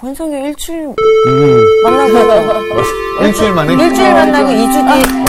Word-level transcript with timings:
권성이 0.00 0.40
일주일 0.44 0.94
만나고 1.82 2.14
일주일 3.26 3.52
만에 3.52 3.72
일주일 3.72 4.14
만나고 4.14 4.48
2주 4.48 4.72
뒤 4.92 5.24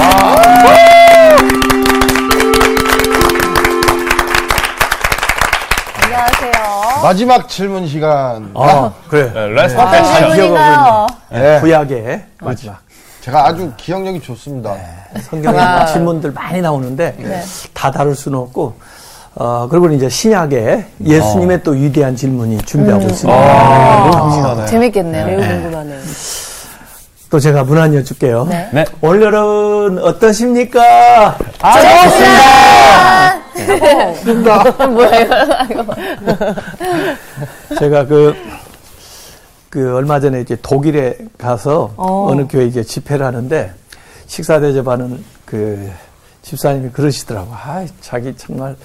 안녕하세요. 6.03 7.01
마지막 7.01 7.49
질문 7.49 7.87
시간. 7.87 8.51
아, 8.55 8.91
그래. 9.09 9.31
네, 9.33 9.47
레스트 9.47 9.79
어떤 9.79 10.03
잘 10.03 10.29
질문인가요? 10.29 11.07
네. 11.31 11.59
구약의 11.61 12.25
마지막. 12.41 12.79
제가 13.21 13.47
아주 13.47 13.71
기억력이 13.75 14.21
좋습니다. 14.21 14.75
성경에 15.21 15.57
와. 15.57 15.85
질문들 15.87 16.31
많이 16.31 16.61
나오는데 16.61 17.15
네. 17.17 17.43
다 17.73 17.89
다룰 17.89 18.15
수는 18.15 18.37
없고 18.37 18.75
어, 19.39 19.67
그리고 19.71 19.89
이제 19.89 20.07
신약에 20.09 20.85
예수님의 21.05 21.63
또 21.63 21.71
위대한 21.71 22.13
질문이 22.13 22.57
준비하고 22.57 23.05
있습니다. 23.05 23.39
아, 23.39 24.65
재밌겠네요. 24.65 25.25
매우 25.25 25.39
궁금하네요. 25.39 25.97
또 27.29 27.39
제가 27.39 27.63
문안 27.63 27.95
여쭐게요. 27.95 28.47
네. 28.49 28.69
네. 28.73 28.83
올여름은 28.99 30.03
어떠십니까? 30.03 31.37
제가 37.79 38.07
그, 38.07 38.35
그 39.69 39.95
얼마 39.95 40.19
전에 40.19 40.41
이제 40.41 40.57
독일에 40.61 41.17
가서 41.37 41.93
어. 41.95 42.27
어. 42.29 42.35
느 42.35 42.45
교회 42.45 42.65
이제 42.65 42.83
집회를 42.83 43.25
하는데 43.25 43.71
식사 44.27 44.59
대접하는 44.59 45.23
그 45.45 45.89
집사님이 46.41 46.89
그러시더라고. 46.89 47.47
아, 47.53 47.85
자기 48.01 48.35
정말 48.35 48.75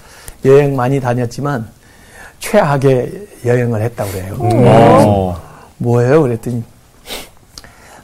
여행 0.45 0.75
많이 0.75 0.99
다녔지만 0.99 1.67
최악의 2.39 3.27
여행을 3.45 3.81
했다고 3.81 4.11
그래요. 4.11 4.35
어. 4.39 5.41
뭐예요? 5.77 6.21
그랬더니 6.21 6.63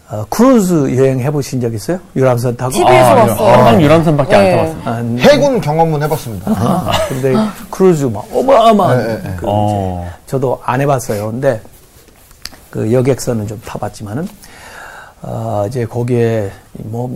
어, 0.09 0.25
크루즈 0.29 0.97
여행 0.97 1.19
해보신 1.21 1.61
적 1.61 1.73
있어요? 1.73 1.97
유람선 2.17 2.57
타고? 2.57 2.71
TV에서 2.71 3.15
봤어요. 3.15 3.49
한강 3.49 3.81
유람선밖에 3.81 4.35
안 4.35 4.43
네. 4.43 4.55
타봤어요. 4.57 4.81
아, 4.83 5.19
해군 5.21 5.61
경험은 5.61 6.03
해봤습니다. 6.03 6.51
아, 6.51 6.91
근데 7.07 7.33
크루즈 7.69 8.05
막 8.05 8.25
어마어마한 8.33 8.97
네, 8.97 9.07
네, 9.07 9.21
네. 9.23 9.35
그 9.37 9.45
어. 9.47 10.11
저도 10.25 10.59
안 10.65 10.81
해봤어요. 10.81 11.31
근데 11.31 11.61
그 12.69 12.91
여객선은 12.91 13.47
좀 13.47 13.61
타봤지만은 13.65 14.27
어, 15.21 15.65
이제 15.67 15.85
거기에 15.85 16.51
뭐. 16.73 17.15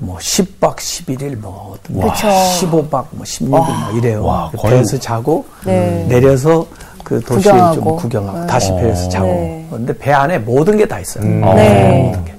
그뭐 0.00 0.16
10박 0.18 0.76
11일 0.76 1.36
뭐 1.36 1.74
어떤 1.74 1.96
뭐 1.96 2.10
그쵸. 2.12 2.26
15박 2.28 2.90
뭐 3.10 3.24
16일 3.24 3.48
뭐 3.48 3.66
이래요. 3.98 4.24
와, 4.24 4.48
그 4.50 4.56
거의- 4.56 4.74
배에서 4.76 4.98
자고 4.98 5.44
네. 5.64 6.04
내려서 6.08 6.66
그 7.04 7.20
도시를 7.20 7.42
좀 7.42 7.60
구경하고. 7.84 7.96
구경하고 7.96 8.46
다시 8.46 8.70
배에서 8.74 9.08
자고. 9.08 9.26
네. 9.26 9.66
근데 9.70 9.96
배 9.96 10.12
안에 10.12 10.38
모든 10.38 10.76
게 10.76 10.86
다 10.86 10.98
있어요. 11.00 11.24
네. 11.24 12.02
모든 12.06 12.24
게. 12.24 12.34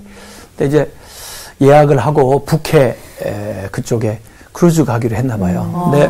근데 0.57 0.67
이제 0.67 0.91
예약을 1.61 1.97
하고 1.99 2.43
북해 2.45 2.95
에, 3.23 3.67
그쪽에 3.71 4.19
크루즈 4.51 4.83
가기로 4.83 5.15
했나 5.15 5.37
봐요. 5.37 5.89
근데 5.91 6.09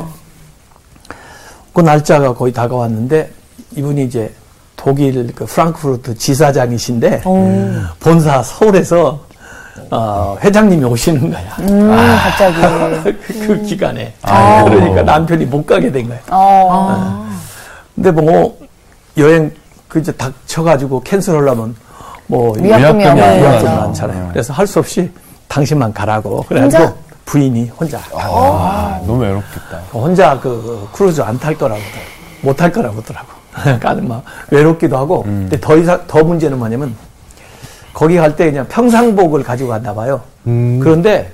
그 1.73 1.81
날짜가 1.81 2.33
거의 2.33 2.53
다가왔는데 2.53 3.31
이분이 3.75 4.05
이제 4.05 4.33
독일 4.75 5.33
그 5.35 5.45
프랑크푸르트 5.45 6.15
지사장이신데 6.17 7.21
본사 7.99 8.41
서울에서 8.43 9.19
어, 9.91 10.37
회장님이 10.41 10.85
오시는 10.85 11.29
거야. 11.31 11.41
음, 11.59 11.91
갑자기. 12.23 12.61
그, 13.27 13.47
그 13.47 13.61
기간에. 13.63 14.13
아. 14.21 14.63
그러니까 14.63 15.01
남편이 15.03 15.45
못 15.45 15.65
가게 15.65 15.91
된 15.91 16.07
거야. 16.07 16.17
어. 16.29 17.27
근데 17.93 18.09
뭐 18.11 18.57
여행 19.17 19.51
그 19.89 19.99
이제 19.99 20.11
닥쳐가지고 20.13 21.01
cancel하려면 21.01 21.75
뭐 22.27 22.53
위약금이 22.57 23.03
네. 23.03 23.41
위약금. 23.41 23.75
많잖아요. 23.75 24.29
그래서 24.31 24.53
할 24.53 24.65
수 24.65 24.79
없이 24.79 25.11
당신만 25.49 25.91
가라고. 25.93 26.41
그래가지고 26.47 26.83
혼자? 26.83 26.95
부인이 27.25 27.69
혼자 27.77 27.99
아, 28.15 28.99
너무 29.05 29.21
외롭겠다. 29.21 29.77
혼자 29.91 30.39
그 30.39 30.87
크루즈 30.93 31.21
안 31.21 31.37
탈 31.37 31.57
거라고 31.57 31.81
못 32.41 32.55
탈 32.55 32.71
거라고 32.71 32.97
하더라고. 33.01 33.27
그러니까 33.51 33.93
막 33.95 34.23
외롭기도 34.49 34.97
하고. 34.97 35.23
근데 35.23 35.59
더 35.59 35.75
이상 35.77 36.01
더 36.07 36.23
문제는 36.23 36.57
뭐냐면 36.57 36.95
거기 37.93 38.17
갈 38.17 38.35
때 38.35 38.45
그냥 38.49 38.67
평상복을 38.67 39.43
가지고 39.43 39.69
갔나 39.69 39.93
봐요. 39.93 40.21
그런데 40.43 41.31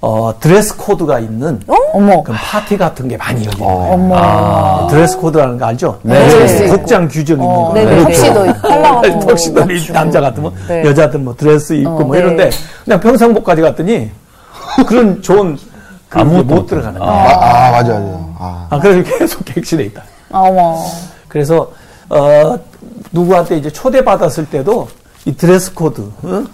어 0.00 0.34
dress 0.40 0.76
code가 0.76 1.20
있는 1.20 1.60
어머. 1.92 2.22
그 2.24 2.32
파티 2.32 2.76
같은 2.76 3.06
게 3.06 3.16
많이 3.16 3.44
열리는 3.44 3.64
거예요. 3.64 3.92
어머. 3.92 4.16
아, 4.18 4.86
dress 4.90 5.16
code라는 5.18 5.58
거 5.58 5.66
알죠? 5.66 6.00
네. 6.02 6.28
드레스 6.28 6.66
복장 6.68 7.06
규정 7.06 7.36
있는 7.40 7.48
어, 7.48 7.68
거. 7.68 7.74
네네. 7.74 7.90
그렇죠. 8.04 8.08
턱시도 8.34 8.44
거. 8.62 9.20
턱시도 9.26 9.70
입- 9.72 9.92
남자 9.92 10.20
같으면 10.20 10.52
네. 10.66 10.84
여자들 10.84 11.20
뭐 11.20 11.34
드레스 11.36 11.74
입고 11.74 11.90
어, 11.90 12.00
뭐 12.00 12.16
네. 12.16 12.20
이런데 12.22 12.50
그냥 12.84 12.98
평상복 12.98 13.42
가지고 13.42 13.62
갔더니 13.62 14.10
그런 14.88 15.22
좋은 15.22 15.56
그 16.08 16.18
아무것도 16.18 16.44
못 16.46 16.66
들어가는 16.66 16.98
거야. 16.98 17.08
아, 17.08 17.68
아, 17.68 17.70
맞아, 17.70 17.92
맞아. 17.94 18.18
아. 18.40 18.66
아, 18.70 18.78
그래서 18.80 19.08
계속 19.18 19.44
객실에 19.44 19.84
있다. 19.84 20.02
어머. 20.32 20.84
그래서, 21.28 21.70
어, 22.10 22.58
누구한테 23.12 23.56
이제 23.56 23.70
초대받았을 23.70 24.46
때도 24.46 24.88
이 25.24 25.34
dress 25.36 25.72
code, 25.74 26.00
어? 26.22 26.44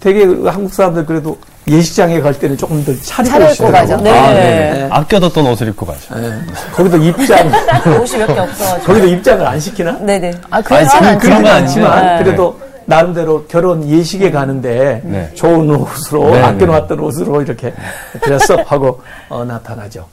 되게 0.00 0.24
한국 0.48 0.72
사람들 0.72 1.06
그래도 1.06 1.38
예식장에 1.66 2.20
갈 2.20 2.38
때는 2.38 2.56
조금 2.56 2.82
더 2.84 2.92
차리고 3.02 3.44
오시더라고요. 3.46 3.72
가죠. 3.72 3.96
네. 4.02 4.10
아, 4.18 4.32
네. 4.32 4.88
아껴뒀던 4.90 5.46
옷을 5.46 5.68
입고 5.68 5.84
가죠. 5.86 6.14
네. 6.14 6.32
거기도 6.74 6.96
입장, 6.96 7.46
옷이 8.00 8.16
몇 8.18 8.26
개 8.26 8.38
없어가지고. 8.38 8.86
거기도 8.86 9.06
입장을 9.06 9.46
안 9.46 9.60
시키나? 9.60 9.92
네네. 9.98 10.32
아, 10.50 10.62
그런 10.62 10.78
건 10.78 10.88
아닌데. 11.32 11.48
않지만, 11.50 12.16
네. 12.18 12.24
그래도 12.24 12.58
나름대로 12.86 13.44
결혼 13.48 13.86
예식에 13.86 14.30
가는데 14.30 15.02
네. 15.04 15.30
좋은 15.34 15.68
옷으로, 15.70 16.30
네, 16.30 16.40
아껴놓았던 16.42 16.98
옷으로 17.00 17.42
이렇게 17.42 17.74
dress 18.22 18.58
up하고 18.58 19.02
어, 19.28 19.44
나타나죠. 19.44 20.06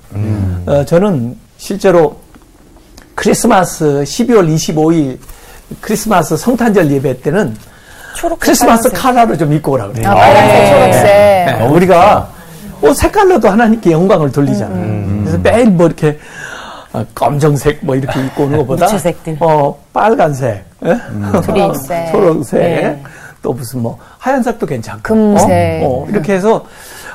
어, 0.65 0.83
저는 0.85 1.37
실제로 1.57 2.17
크리스마스 3.15 3.85
12월 4.05 4.53
25일 4.53 5.17
크리스마스 5.81 6.37
성탄절 6.37 6.91
예배 6.91 7.21
때는 7.21 7.55
초록 8.15 8.39
크리스마스 8.39 8.89
카라를 8.91 9.37
좀 9.37 9.51
입고 9.53 9.73
오라 9.73 9.87
그래요. 9.89 10.09
아, 10.09 10.15
빨간색, 10.15 10.65
초록색. 10.71 11.03
네, 11.03 11.67
우리가 11.69 12.29
옷 12.81 12.93
색깔로도 12.93 13.49
하나님께 13.49 13.91
영광을 13.91 14.31
돌리잖아요. 14.31 15.21
그래서 15.21 15.37
매일 15.39 15.69
뭐 15.71 15.85
이렇게 15.87 16.17
어, 16.93 17.05
검정색 17.13 17.79
뭐 17.81 17.95
이렇게 17.95 18.19
입고 18.21 18.43
오는 18.43 18.57
것보다 18.59 18.85
무채색들. 18.85 19.37
어 19.41 19.77
빨간색, 19.91 20.63
예? 20.85 20.97
그린색. 21.45 22.11
초록색, 22.11 22.59
네. 22.61 23.03
또 23.41 23.51
무슨 23.53 23.81
뭐 23.81 23.97
하얀색도 24.19 24.65
괜찮고, 24.65 25.01
금색. 25.03 25.83
어? 25.83 25.87
어, 25.87 26.05
이렇게 26.09 26.33
해서 26.33 26.63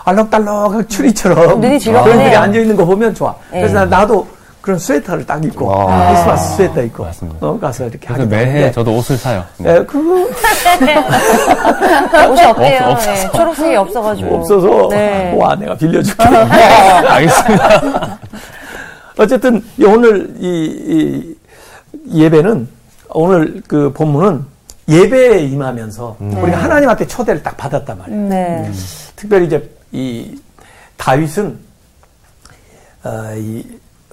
알록달록한 0.05 0.87
추리처럼 0.89 1.61
눈이 1.61 1.79
즐겁네요. 1.81 2.05
그런 2.13 2.25
들이 2.25 2.37
앉아 2.37 2.59
있는 2.59 2.77
거 2.77 2.85
보면 2.85 3.15
좋아. 3.15 3.35
네. 3.51 3.61
그래서 3.63 3.75
나- 3.87 4.01
나도 4.01 4.27
그런 4.61 4.79
스웨터를 4.79 5.27
딱 5.27 5.43
입고 5.45 5.67
와. 5.67 6.09
크리스마스 6.13 6.57
스웨터 6.57 6.83
입고 6.83 7.05
맞습니다. 7.05 7.47
어, 7.47 7.59
가서 7.59 7.85
이렇게 7.87 8.07
그래서 8.07 8.27
매해 8.27 8.45
하는데 8.47 8.73
저도 8.73 8.97
옷을 8.97 9.17
사요. 9.17 9.45
네. 9.59 9.77
예, 9.77 9.85
그거 9.85 10.27
옷이 12.31 12.43
없대요. 12.45 12.85
없-. 12.89 12.99
네, 13.01 13.31
초록색이 13.33 13.77
없어가지고. 13.77 14.37
없어서 14.37 14.89
네. 14.91 15.35
와 15.39 15.55
내가 15.57 15.75
빌려줄게. 15.77 16.23
알겠습니다. 16.25 18.19
어쨌든 19.19 19.63
이 19.79 19.85
오늘 19.85 20.35
이, 20.39 21.35
이 22.07 22.23
예배는 22.23 22.69
오늘 23.11 23.63
그 23.67 23.93
본문은 23.93 24.45
예배에 24.89 25.41
임하면서 25.45 26.17
우리가 26.21 26.59
하나님한테 26.59 27.07
초대를 27.07 27.43
딱 27.43 27.57
받았단 27.57 27.99
말이에요. 27.99 28.29
네. 28.29 28.71
특별히 29.17 29.47
이제 29.47 29.71
이 29.93 30.39
다윗은 30.97 31.59
어, 33.05 33.33
이 33.37 33.65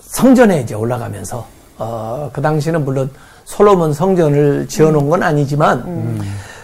성전에 0.08 0.62
이제 0.62 0.74
올라가면서 0.74 1.46
어, 1.78 2.30
그 2.34 2.42
당시는 2.42 2.84
물론 2.86 3.12
솔로몬 3.46 3.94
성전을 3.94 4.68
지어놓은 4.68 5.10
건 5.10 5.24
아니지만 5.24 6.20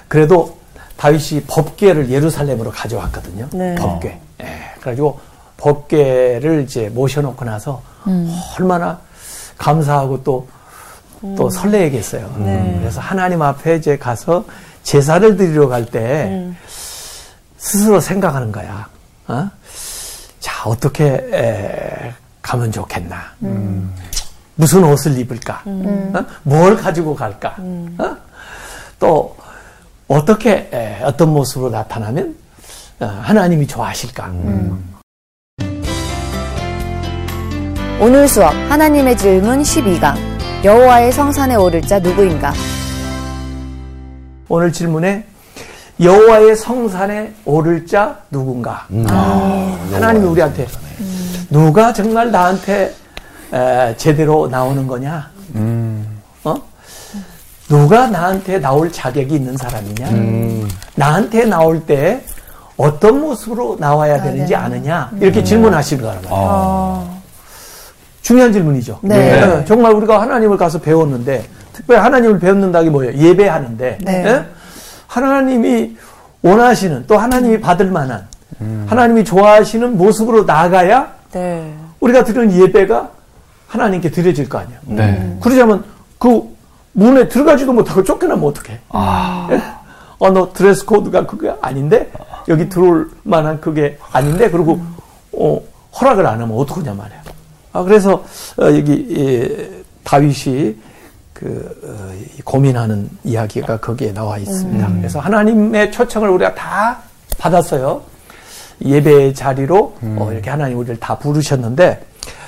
그래도 0.07 0.57
다윗이 0.97 1.43
법궤를 1.47 2.09
예루살렘으로 2.09 2.71
가져왔거든요. 2.71 3.47
네. 3.53 3.75
법궤. 3.75 4.19
예, 4.41 4.59
그래가지고 4.79 5.19
법궤를 5.57 6.63
이제 6.63 6.89
모셔놓고 6.89 7.45
나서 7.45 7.81
얼마나 8.57 8.99
감사하고 9.57 10.23
또, 10.23 10.47
또 11.37 11.49
설레겠어요. 11.49 12.35
네. 12.39 12.77
그래서 12.79 12.99
하나님 12.99 13.41
앞에 13.41 13.75
이제 13.77 13.97
가서 13.97 14.45
제사를 14.83 15.37
드리러 15.37 15.67
갈 15.69 15.85
때 15.85 16.49
스스로 17.57 17.99
생각하는 18.01 18.51
거야. 18.51 18.87
어? 19.27 19.49
자, 20.41 20.69
어떻게 20.69 21.05
에, 21.31 22.13
가면 22.43 22.71
좋겠나? 22.71 23.15
무슨 24.55 24.83
옷을 24.83 25.17
입을까? 25.17 25.63
어? 25.65 26.25
뭘 26.43 26.77
가지고 26.77 27.15
갈까? 27.15 27.55
어? 27.57 28.15
또 28.99 29.35
어떻게 30.07 30.69
에, 30.71 31.01
어떤 31.03 31.33
모습으로 31.33 31.71
나타나면 31.71 32.35
어, 32.99 33.05
하나님이 33.23 33.65
좋아하실까? 33.65 34.31
오늘 37.99 38.27
수업 38.27 38.53
하나님의 38.69 39.17
질문 39.17 39.63
12강 39.63 40.15
여호와의 40.63 41.11
성산에 41.11 41.55
오를 41.55 41.81
자 41.81 41.97
누구인가? 41.99 42.53
오늘 44.49 44.71
질문에 44.71 45.25
여호와의 45.99 46.55
성산에 46.57 47.33
오를 47.45 47.85
자 47.87 48.19
누군가? 48.29 48.85
하나님이 49.91 50.25
우리한테 50.25 50.67
누가 51.49 51.93
정말 51.93 52.31
나한테 52.31 52.93
에, 53.53 53.95
제대로 53.97 54.47
나오는 54.47 54.87
거냐? 54.87 55.29
어? 56.43 56.55
누가 57.69 58.07
나한테 58.07 58.59
나올 58.59 58.91
자격이 58.91 59.35
있는 59.35 59.55
사람이냐? 59.57 60.67
나한테 60.95 61.45
나올 61.45 61.85
때 61.85 62.23
어떤 62.77 63.19
모습으로 63.21 63.77
나와야 63.79 64.21
되는지 64.21 64.55
아느냐? 64.55 65.11
이렇게 65.19 65.43
질문하시는 65.43 66.03
거란 66.03 66.21
말이에요. 66.23 66.35
어. 66.35 67.21
중요한 68.21 68.51
질문이죠. 68.53 68.99
네. 69.03 69.59
예, 69.59 69.65
정말 69.65 69.91
우리가 69.93 70.21
하나님을 70.21 70.57
가서 70.57 70.79
배웠는데, 70.79 71.45
특별히 71.73 71.99
하나님을 72.01 72.39
배웠는다는 72.39 72.85
게 72.85 72.89
뭐예요? 72.89 73.13
예배하는데, 73.13 73.97
네. 74.01 74.25
예? 74.25 74.45
하나님이 75.07 75.97
원하시는, 76.41 77.05
또 77.05 77.17
하나님이 77.17 77.59
받을 77.59 77.91
만한, 77.91 78.25
하나님이 78.87 79.25
좋아하시는 79.25 79.97
모습으로 79.97 80.45
나아가야 80.45 81.11
네. 81.33 81.73
우리가 81.99 82.23
드리는 82.23 82.51
예배가 82.61 83.09
하나님께 83.67 84.11
드려질 84.11 84.47
거 84.47 84.59
아니에요. 84.59 84.79
네. 84.85 85.37
그러자면 85.41 85.83
그 86.19 86.55
문에 86.93 87.27
들어가지도 87.27 87.73
못하고 87.73 88.03
쫓겨나면 88.03 88.43
어떡해? 88.45 88.79
예? 89.51 89.61
어, 90.19 90.29
너 90.29 90.53
드레스 90.53 90.85
코드가 90.85 91.25
그게 91.25 91.53
아닌데? 91.61 92.11
여기 92.47 92.69
들어올 92.69 93.09
만한 93.23 93.59
그게 93.59 93.97
아닌데? 94.11 94.49
그리고, 94.49 94.79
어, 95.33 95.59
허락을 95.99 96.25
안 96.25 96.39
하면 96.41 96.55
어떡하냐 96.57 96.93
말이야. 96.93 97.23
아, 97.73 97.83
그래서, 97.83 98.23
어, 98.57 98.65
여기, 98.65 99.07
예, 99.17 99.69
다윗이 100.03 100.75
그, 101.33 101.81
어, 101.83 102.13
이 102.37 102.41
고민하는 102.43 103.09
이야기가 103.23 103.77
거기에 103.77 104.13
나와 104.13 104.37
있습니다. 104.37 104.87
그래서 104.97 105.19
하나님의 105.19 105.91
초청을 105.91 106.29
우리가 106.29 106.53
다 106.53 106.99
받았어요. 107.39 108.01
예배 108.83 109.33
자리로 109.33 109.95
어, 110.17 110.29
이렇게 110.31 110.49
하나님 110.49 110.77
우리를 110.77 110.99
다 110.99 111.17
부르셨는데 111.17 112.05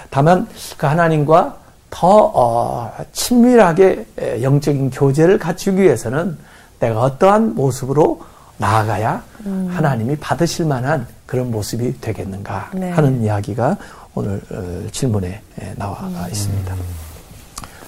다만 0.10 0.48
그 0.78 0.86
하나님과 0.86 1.58
더 1.90 2.08
어, 2.34 2.92
친밀하게 3.14 4.06
에, 4.20 4.44
영적인 4.44 4.90
교제를 4.90 5.40
갖추기 5.40 5.82
위해서는 5.82 6.38
내가 6.80 7.02
어떠한 7.02 7.56
모습으로 7.56 8.22
나아가야 8.58 9.24
하나님이 9.70 10.16
받으실 10.18 10.66
만한 10.66 11.08
그런 11.26 11.52
모습이 11.52 12.00
되겠는가 12.02 12.72
네. 12.74 12.92
하는 12.92 13.22
이야기가 13.24 13.78
오늘 14.14 14.42
어, 14.52 14.88
질문에 14.92 15.42
에, 15.62 15.74
나와 15.76 16.10
있습니다. 16.30 16.76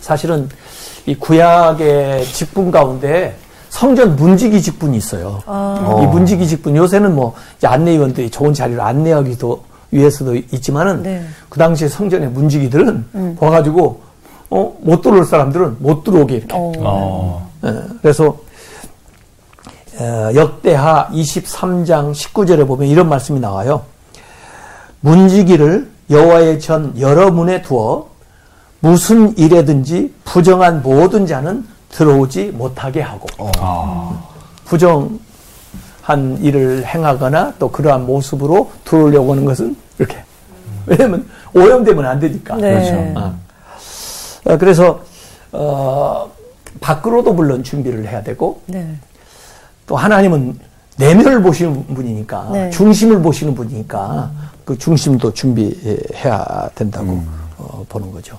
사실은 0.02 0.50
이 1.06 1.16
구약의 1.16 2.26
직분 2.26 2.72
가운데 2.72 3.36
성전 3.69 4.16
문지기 4.16 4.62
직분이 4.62 4.98
있어요. 4.98 5.42
이 6.02 6.06
문지기 6.08 6.48
직분 6.48 6.75
요새는 6.75 7.16
뭐 7.16 7.34
안내위원들이 7.64 8.30
좋은 8.30 8.54
자리로 8.54 8.81
안내하기도 8.81 9.64
위해서도 9.92 10.36
있지만은 10.36 11.04
네. 11.04 11.24
그 11.50 11.60
당시에 11.60 11.88
성전의 11.88 12.30
문지기들은 12.30 13.38
와가지고 13.40 14.08
어, 14.50 14.78
못 14.81 15.02
들어올 15.02 15.25
사람들은 15.25 15.78
못 15.80 16.04
들어오게 16.04 16.36
이렇게. 16.36 16.56
어. 16.56 16.72
어. 16.80 17.52
예, 17.66 17.74
그래서 18.02 18.38
어, 20.00 20.31
역대하 20.36 21.10
23장 21.12 22.13
19절에 22.13 22.66
보면 22.68 22.88
이런 22.88 23.10
말씀이 23.10 23.40
나와요. 23.40 23.84
문지기를 25.02 25.90
여호와의 26.10 26.60
전 26.60 26.94
여러 27.00 27.31
문에 27.31 27.62
두어 27.62 28.10
무슨 28.80 29.38
일에든지 29.38 30.13
부정한 30.24 30.81
모든 30.81 31.25
자는 31.25 31.66
들어오지 31.89 32.51
못하게 32.51 33.01
하고 33.01 33.28
아. 33.60 34.22
부정한 34.66 36.38
일을 36.42 36.86
행하거나 36.86 37.54
또 37.60 37.69
그러한 37.69 38.06
모습으로 38.06 38.72
들어오려고 38.84 39.31
하는 39.31 39.45
것은 39.45 39.75
이렇게 39.98 40.18
왜냐면 40.86 41.28
오염되면 41.54 42.06
안 42.06 42.19
되니까 42.19 42.56
네. 42.56 42.74
그렇죠. 42.74 43.19
어. 43.19 43.39
어, 44.45 44.57
그래서 44.57 45.01
어, 45.51 46.31
밖으로도 46.80 47.34
물론 47.34 47.63
준비를 47.63 48.07
해야 48.07 48.22
되고 48.22 48.62
네. 48.68 48.95
또 49.86 49.95
하나님은 49.95 50.60
내면을 50.98 51.42
보시는 51.42 51.88
분이니까 51.88 52.50
네. 52.51 52.69
중심을 52.72 53.22
보시는 53.22 53.54
분이니까 53.56 54.31
그 54.66 54.78
중심도 54.78 55.34
준비해야 55.34 56.69
된다고 56.75 57.24
어, 57.57 57.86
보는 57.88 58.12
거죠. 58.12 58.38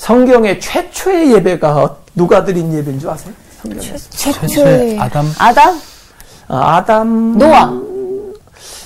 성경의 0.00 0.58
최초의 0.60 1.34
예배가 1.34 1.96
누가 2.14 2.42
드린 2.42 2.72
예배인 2.72 2.98
줄 2.98 3.10
아세요? 3.10 3.34
성경에 3.60 3.96
최초의 4.08 4.98
아담? 4.98 5.30
아담? 5.38 5.78
아, 6.48 6.76
아담 6.76 7.36
노아. 7.36 7.64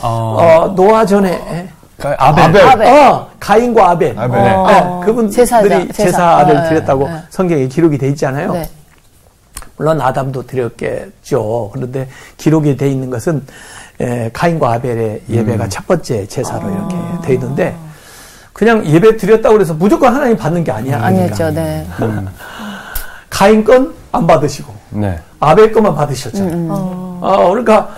어. 0.03 0.09
어, 0.11 0.75
노아 0.75 1.07
전에 1.07 1.69
그러니까 1.97 2.27
아벨. 2.27 2.45
아벨. 2.45 2.69
아벨. 2.69 2.89
어, 2.89 3.31
가인과 3.39 3.91
아벨 3.91 4.19
아벨. 4.19 4.43
네. 4.43 4.51
어. 4.51 4.67
네, 4.67 5.07
그분들이 5.07 5.33
제사자, 5.37 5.69
제사. 5.69 5.93
제사를 5.93 6.55
네, 6.63 6.69
드렸다고 6.69 7.09
네. 7.09 7.23
성경에 7.31 7.69
기록이 7.69 7.97
돼 7.97 8.09
있잖아요. 8.09 8.53
네. 8.53 8.69
물론 9.77 10.01
아담도 10.01 10.45
드렸겠죠. 10.49 11.71
그런데 11.73 12.09
기록이 12.39 12.77
돼 12.77 12.91
있는 12.91 13.09
것은 13.11 13.47
에, 14.01 14.31
가인과 14.33 14.73
아벨의 14.73 15.23
예배가 15.31 15.69
첫 15.69 15.87
번째 15.87 16.27
제사로 16.27 16.69
이렇게 16.69 16.97
돼 17.23 17.35
있는데 17.35 17.77
그냥 18.55 18.87
예배 18.87 19.17
드렸다고 19.19 19.55
그래서 19.57 19.75
무조건 19.75 20.15
하나님 20.15 20.37
받는 20.37 20.65
게 20.65 20.73
아니야. 20.73 21.03
아니었죠. 21.05 21.51
네. 21.51 21.87
가인 23.29 23.63
건 23.65 23.93
안 24.15 24.29
받으시고 24.29 24.73
네. 24.91 25.19
아벨 25.41 25.73
것만 25.73 25.97
받으셨잖아요. 25.97 26.73
어, 27.21 27.49
그러니까 27.51 27.89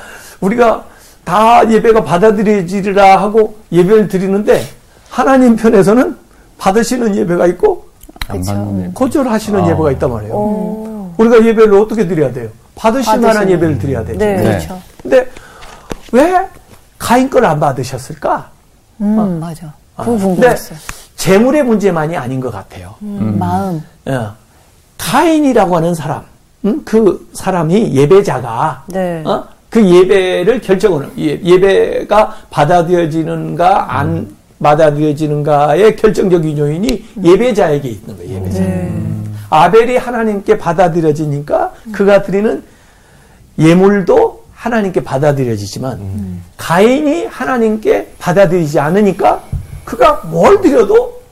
우리가 0.41 0.83
다 1.25 1.69
예배가 1.71 2.03
받아들여지리라 2.05 3.21
하고 3.21 3.55
예배를 3.71 4.09
드리는데 4.09 4.65
하나님 5.11 5.57
편에서는 5.57 6.17
받으시는 6.59 7.15
예배가 7.17 7.47
있고. 7.49 7.87
받는 8.27 8.95
거절하시는 8.95 9.61
아. 9.63 9.69
예배가 9.69 9.91
있단 9.93 10.11
말이에요. 10.11 10.33
오. 10.35 11.13
우리가 11.19 11.45
예배를 11.45 11.75
어떻게 11.75 12.09
드려야 12.09 12.33
돼요? 12.33 12.49
받으실. 12.75 13.19
만한 13.21 13.49
예배를 13.51 13.79
드려야 13.79 14.03
되죠. 14.05 14.19
네, 14.19 14.37
네. 14.37 14.43
그렇죠. 14.43 14.81
근데 15.03 15.31
왜 16.13 16.49
가인 16.99 17.29
걸 17.29 17.45
안 17.45 17.61
받으셨을까? 17.61 18.49
음, 19.03 19.39
맞아. 19.39 19.71
그거 19.97 20.13
근데 20.13 20.25
궁금했어요. 20.25 20.79
재물의 21.17 21.63
문제만이 21.65 22.17
아닌 22.17 22.41
것 22.41 22.51
같아요. 22.51 22.95
음, 23.03 23.37
마음. 23.39 23.83
예. 24.09 24.27
가인이라고 24.99 25.77
하는 25.77 25.95
사람, 25.95 26.23
음? 26.65 26.83
그 26.85 27.29
사람이 27.33 27.95
예배자가 27.95 28.85
네. 28.89 29.23
어? 29.25 29.45
그 29.71 29.85
예배를 29.85 30.61
결정하는 30.61 31.11
예, 31.19 31.41
예배가 31.43 32.37
받아들여지는가 32.51 33.99
안 33.99 34.35
받아들여지는가의 34.63 35.97
결정적인 35.97 36.57
요인이 36.57 37.05
예배자에게 37.23 37.89
있는 37.89 38.17
거예요. 38.17 38.37
예배자. 38.37 38.63
아벨이 39.51 39.97
하나님께 39.97 40.59
받아들여지니까 40.59 41.73
그가 41.93 42.23
드리는 42.23 42.63
예물도 43.59 44.45
하나님께 44.55 45.05
받아들여지지만 45.05 46.41
가인이 46.57 47.27
하나님께 47.27 48.15
받아들이지 48.19 48.81
않으니까 48.81 49.43
그가 49.87 50.21
뭘 50.27 50.61
드려도 50.61 51.23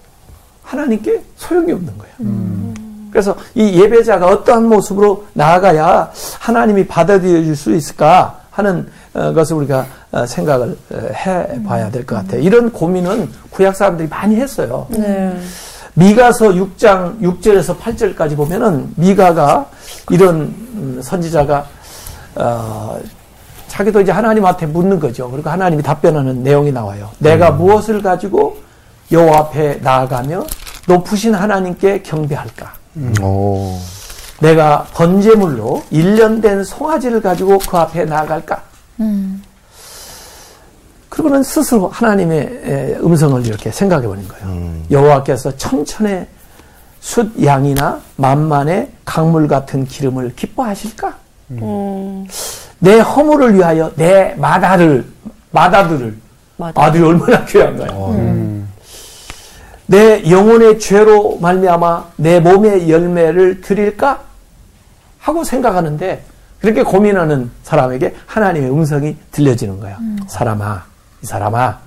하나님께 0.62 1.20
소용이 1.36 1.72
없는 1.72 1.92
거예요. 1.98 2.14
그래서 3.10 3.36
이 3.54 3.80
예배자가 3.80 4.26
어떠한 4.26 4.66
모습으로 4.68 5.26
나아가야 5.34 6.10
하나님이 6.40 6.86
받아들여 6.86 7.44
줄수 7.44 7.72
있을까 7.74 8.40
하는 8.50 8.88
어, 9.12 9.32
것을 9.32 9.56
우리가 9.56 9.86
어, 10.10 10.26
생각을 10.26 10.76
어, 10.90 10.96
해봐야 11.14 11.90
될 11.90 12.04
것 12.06 12.16
같아요. 12.16 12.40
이런 12.40 12.72
고민은 12.72 13.30
구약 13.50 13.76
사람들이 13.76 14.08
많이 14.08 14.36
했어요. 14.36 14.86
네. 14.90 15.36
미가서 15.94 16.46
6장 16.50 17.20
6절에서 17.20 17.78
8절까지 17.78 18.36
보면은 18.36 18.92
미가가 18.96 19.66
이런 20.10 20.40
음, 20.74 21.00
선지자가 21.02 21.66
어, 22.36 22.98
자기도 23.74 24.00
이제 24.00 24.12
하나님한테 24.12 24.66
묻는 24.66 25.00
거죠. 25.00 25.28
그리고 25.28 25.50
하나님이 25.50 25.82
답변하는 25.82 26.44
내용이 26.44 26.70
나와요. 26.70 27.10
내가 27.18 27.50
무엇을 27.50 28.02
가지고 28.02 28.58
여호와 29.10 29.38
앞에 29.38 29.80
나아가며 29.82 30.46
높으신 30.86 31.34
하나님께 31.34 32.02
경배할까? 32.02 32.72
오. 33.20 33.76
내가 34.40 34.86
번제물로 34.94 35.82
1년 35.90 36.40
된 36.40 36.62
송아지를 36.62 37.20
가지고 37.20 37.58
그 37.58 37.76
앞에 37.76 38.04
나아갈까? 38.04 38.62
그러고는 41.08 41.42
스스로 41.42 41.88
하나님의 41.88 42.38
에, 42.64 42.96
음성을 43.02 43.44
이렇게 43.44 43.72
생각해 43.72 44.06
보는 44.06 44.28
거예요. 44.28 44.46
여호와께서 44.92 45.56
천천의 45.56 46.28
숫 47.00 47.44
양이나 47.44 48.00
만만의 48.16 48.92
강물 49.04 49.48
같은 49.48 49.84
기름을 49.84 50.34
기뻐하실까? 50.36 51.16
음, 51.50 52.26
내 52.84 53.00
허물을 53.00 53.54
위하여 53.54 53.90
내 53.96 54.34
마다를 54.36 55.06
마다들을 55.52 56.18
마다. 56.58 56.82
아들이 56.82 57.02
얼마나 57.02 57.42
귀한가요? 57.46 58.10
음. 58.10 58.68
내 59.86 60.30
영혼의 60.30 60.78
죄로 60.78 61.38
말미암아 61.40 62.04
내 62.16 62.40
몸의 62.40 62.90
열매를 62.90 63.62
드릴까 63.62 64.20
하고 65.18 65.44
생각하는데 65.44 66.24
그렇게 66.60 66.82
고민하는 66.82 67.50
사람에게 67.62 68.14
하나님의 68.26 68.70
음성이 68.70 69.16
들려지는 69.32 69.80
거야. 69.80 69.98
사람아, 70.28 70.84
이 71.22 71.26
사람아, 71.26 71.78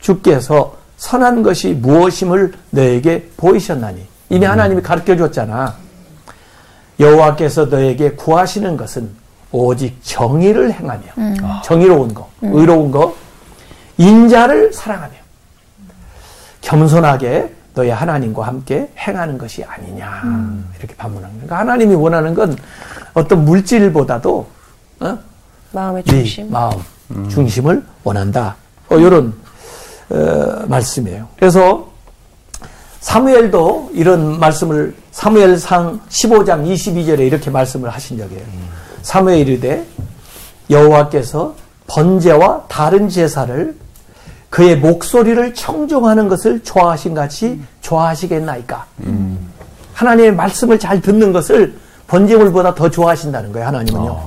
주께서 0.00 0.76
선한 0.98 1.42
것이 1.42 1.72
무엇임을 1.72 2.52
너에게 2.70 3.30
보이셨나니 3.38 4.06
이미 4.28 4.44
하나님이 4.44 4.82
가르쳐 4.82 5.16
줬잖아. 5.16 5.76
여호와께서 7.00 7.66
너에게 7.66 8.12
구하시는 8.12 8.76
것은 8.76 9.25
오직 9.52 9.98
정의를 10.02 10.72
행하며 10.72 11.62
정의로운 11.62 12.12
거, 12.14 12.28
의로운 12.42 12.90
거, 12.90 13.14
인자를 13.98 14.72
사랑하며 14.72 15.14
겸손하게 16.60 17.54
너의 17.74 17.90
하나님과 17.90 18.46
함께 18.46 18.90
행하는 18.98 19.38
것이 19.38 19.62
아니냐 19.64 20.22
이렇게 20.78 20.94
반문하는 20.96 21.34
거예요. 21.36 21.46
그러니까 21.46 21.58
하나님이 21.58 21.94
원하는 21.94 22.34
건 22.34 22.56
어떤 23.14 23.44
물질보다도 23.44 24.46
어? 25.00 25.18
마음의 25.72 26.02
네 26.04 26.10
중심. 26.10 26.50
마음 26.50 26.82
중심을 27.28 27.84
원한다. 28.02 28.56
어, 28.88 28.96
이런 28.96 29.34
어, 30.08 30.64
말씀이에요. 30.66 31.28
그래서 31.36 31.88
사무엘도 33.00 33.90
이런 33.94 34.40
말씀을 34.40 34.94
사무엘상 35.12 36.00
15장 36.08 36.66
22절에 36.66 37.20
이렇게 37.20 37.50
말씀을 37.50 37.90
하신 37.90 38.18
적이에요. 38.18 38.42
사무엘이 39.06 39.40
이르되 39.42 39.86
여호와께서 40.68 41.54
번제와 41.86 42.64
다른 42.66 43.08
제사를 43.08 43.76
그의 44.50 44.78
목소리를 44.78 45.54
청종하는 45.54 46.28
것을 46.28 46.64
좋아하신 46.64 47.14
같이 47.14 47.60
좋아하시겠나이까. 47.82 48.84
하나님의 49.94 50.34
말씀을 50.34 50.80
잘 50.80 51.00
듣는 51.00 51.32
것을 51.32 51.78
번제물보다 52.08 52.74
더 52.74 52.90
좋아하신다는 52.90 53.52
거예요. 53.52 53.68
하나님은요. 53.68 54.20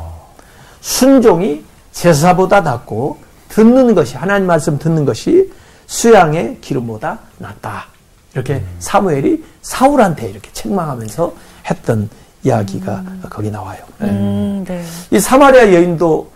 순종이 0.79 1.65
제사보다 1.91 2.61
낫고 2.61 3.17
듣는 3.49 3.93
것이 3.93 4.15
하나님 4.15 4.47
말씀 4.47 4.79
듣는 4.79 5.03
것이 5.03 5.51
수양의 5.87 6.59
기름보다 6.61 7.19
낫다. 7.37 7.87
이렇게 8.33 8.63
사무엘이 8.79 9.43
사울한테 9.61 10.29
이렇게 10.29 10.49
책망하면서 10.53 11.33
했던 11.69 12.09
이야기가 12.43 13.03
거기 13.29 13.51
나와요. 13.51 13.79
네. 13.99 14.09
음, 14.09 14.65
네. 14.67 14.81
이 15.11 15.19
사마리아 15.19 15.73
여인도 15.73 16.29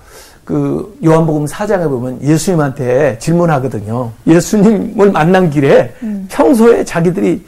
그 0.44 0.98
요한복음 1.04 1.46
4장에 1.46 1.84
보면 1.88 2.22
예수님한테 2.22 3.18
질문하거든요. 3.20 4.12
예수님을 4.28 5.12
만난 5.12 5.50
길에 5.50 5.94
평소에 6.30 6.84
자기들이 6.84 7.46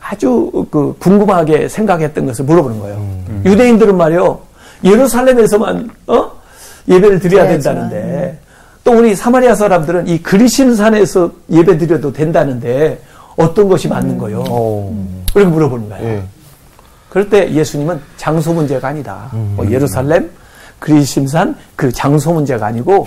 아주 0.00 0.66
그 0.70 0.94
궁금하게 1.00 1.68
생각했던 1.68 2.26
것을 2.26 2.44
물어보는 2.44 2.78
거예요. 2.78 3.16
유대인들은 3.44 3.96
말이요. 3.96 4.38
예루살렘에서만 4.84 5.90
어? 6.06 6.30
예배를 6.88 7.18
드려야. 7.18 7.48
된다는데 7.48 8.38
또 8.84 8.92
우리 8.96 9.16
사마리아 9.16 9.56
사람들은 9.56 10.06
이 10.06 10.22
그리심 10.22 10.76
산에서 10.76 11.32
예배 11.50 11.78
드려도 11.78 12.12
된다는데 12.12 13.00
어떤 13.36 13.68
것이 13.68 13.88
맞는 13.88 14.16
거요? 14.18 14.44
어. 14.48 15.06
그렇게 15.34 15.50
물어보는 15.50 15.88
거예요. 15.88 16.08
예. 16.08 16.22
그럴 17.08 17.28
때 17.28 17.50
예수님은 17.52 18.00
장소 18.16 18.52
문제가 18.52 18.88
아니다. 18.88 19.28
뭐 19.32 19.70
예루살렘, 19.70 20.30
그리심산 20.78 21.56
그 21.74 21.90
장소 21.92 22.32
문제가 22.32 22.66
아니고 22.66 23.06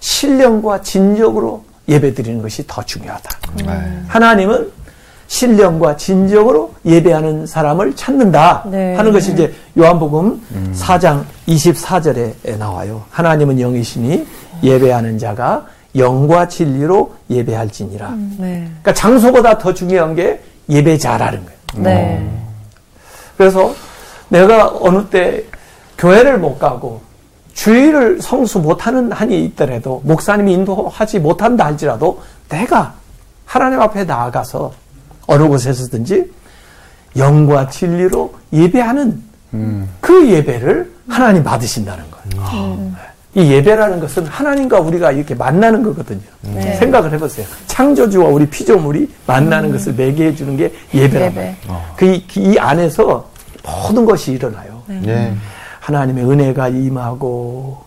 신령과 0.00 0.82
진정으로 0.82 1.64
예배 1.88 2.14
드리는 2.14 2.42
것이 2.42 2.64
더 2.66 2.82
중요하다. 2.82 3.30
네. 3.64 4.02
하나님은 4.08 4.70
신령과 5.26 5.96
진정으로 5.96 6.74
예배하는 6.84 7.46
사람을 7.46 7.94
찾는다 7.94 8.64
네. 8.70 8.94
하는 8.96 9.12
것이 9.12 9.32
이제 9.32 9.52
요한복음 9.76 10.72
4장 10.74 11.24
24절에 11.46 12.56
나와요. 12.58 13.04
하나님은 13.10 13.60
영이시니 13.60 14.26
예배하는 14.62 15.18
자가 15.18 15.66
영과 15.96 16.48
진리로 16.48 17.14
예배할지니라. 17.30 18.14
네. 18.38 18.68
그러니까 18.68 18.94
장소보다 18.94 19.58
더 19.58 19.72
중요한 19.72 20.14
게 20.14 20.40
예배자라는 20.68 21.44
거예요. 21.44 21.84
네. 21.84 22.47
그래서 23.38 23.72
내가 24.28 24.68
어느 24.80 25.06
때 25.06 25.44
교회를 25.96 26.38
못 26.38 26.58
가고 26.58 27.00
주의를 27.54 28.20
성수 28.20 28.58
못하는 28.60 29.10
한이 29.10 29.44
있더라도 29.46 30.02
목사님이 30.04 30.52
인도하지 30.52 31.20
못한다 31.20 31.64
할지라도 31.66 32.20
내가 32.48 32.94
하나님 33.46 33.80
앞에 33.80 34.04
나아가서 34.04 34.72
어느 35.26 35.48
곳에서든지 35.48 36.30
영과 37.16 37.68
진리로 37.68 38.34
예배하는 38.52 39.22
그 40.00 40.28
예배를 40.28 40.92
하나님 41.08 41.42
받으신다는 41.42 42.04
거예요. 42.10 42.46
이 43.34 43.52
예배라는 43.52 44.00
것은 44.00 44.26
하나님과 44.26 44.80
우리가 44.80 45.12
이렇게 45.12 45.34
만나는 45.34 45.82
거거든요. 45.82 46.20
네. 46.40 46.74
생각을 46.76 47.12
해보세요. 47.12 47.46
창조주와 47.66 48.28
우리 48.28 48.46
피조물이 48.48 49.10
만나는 49.26 49.70
것을 49.72 49.94
매개해 49.94 50.34
주는 50.34 50.56
게 50.56 50.72
예배란 50.94 51.32
예배. 51.32 51.56
말이에요. 51.66 51.84
그, 51.96 52.04
이, 52.06 52.24
이 52.36 52.58
안에서 52.58 53.28
모든 53.62 54.04
것이 54.06 54.32
일어나요. 54.32 54.82
예. 55.06 55.34
하나님의 55.80 56.24
은혜가 56.24 56.68
임하고 56.68 57.84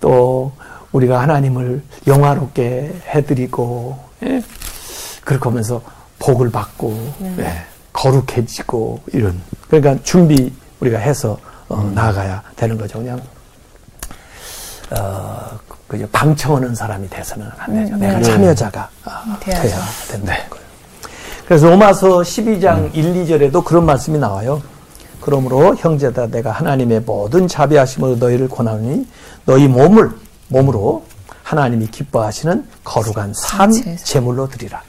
또 0.00 0.52
우리가 0.92 1.20
하나님을 1.22 1.82
영화롭게 2.06 2.92
해드리고 3.08 3.98
예? 4.24 4.42
그렇게 5.24 5.48
하면서 5.48 5.80
복을 6.18 6.50
받고 6.50 6.96
예, 7.38 7.52
거룩해지고 7.92 9.00
이런 9.12 9.40
그러니까 9.68 10.02
준비 10.04 10.52
우리가 10.80 10.98
해서 10.98 11.38
어, 11.68 11.90
나아가야 11.94 12.42
되는 12.56 12.78
거죠. 12.78 12.98
그냥 12.98 13.20
어, 14.90 15.50
그저 15.88 16.06
방청하는 16.12 16.74
사람이 16.74 17.08
돼서는 17.10 17.46
안 17.58 17.74
되죠. 17.74 17.96
내가 17.96 18.20
참여자가 18.22 18.88
아, 19.04 19.36
돼야죠. 19.40 19.62
돼야 19.68 19.78
된다는 20.10 20.42
거예요. 20.50 20.64
그래서 21.46 21.68
로마서 21.68 22.20
12장 22.20 22.94
1, 22.94 23.14
2절에도 23.26 23.64
그런 23.64 23.84
말씀이 23.86 24.18
나와요. 24.18 24.62
그러므로 25.20 25.74
형제다 25.76 26.26
내가 26.28 26.50
하나님의 26.50 27.00
모든 27.00 27.48
자비하심으로 27.48 28.16
너희를 28.16 28.48
권하니 28.48 29.06
너희 29.46 29.68
몸을 29.68 30.10
몸으로 30.48 31.04
하나님이 31.42 31.86
기뻐하시는 31.88 32.64
거룩한 32.84 33.32
산 33.34 33.70
제사. 33.72 34.04
제물로 34.04 34.48
드리라. 34.48 34.82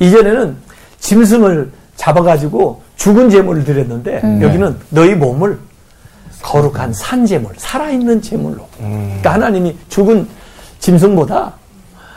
이전에는 0.00 0.56
짐승을 1.00 1.72
잡아가지고 1.96 2.82
죽은 2.96 3.30
제물을 3.30 3.64
드렸는데 3.64 4.20
여기는 4.42 4.76
너희 4.90 5.14
몸을 5.14 5.58
거룩한 6.46 6.92
산 6.92 7.26
제물, 7.26 7.52
살아있는 7.56 8.22
제물로. 8.22 8.68
그러니까 8.78 9.32
하나님이 9.32 9.76
죽은 9.88 10.28
짐승보다 10.78 11.52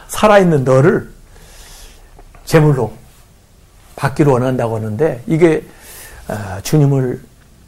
살아있는 0.08 0.64
너를 0.64 1.10
제물로 2.46 2.92
받기를 3.96 4.32
원한다고 4.32 4.76
하는데 4.76 5.24
이게 5.26 5.64
어, 6.28 6.60
주님을 6.62 7.22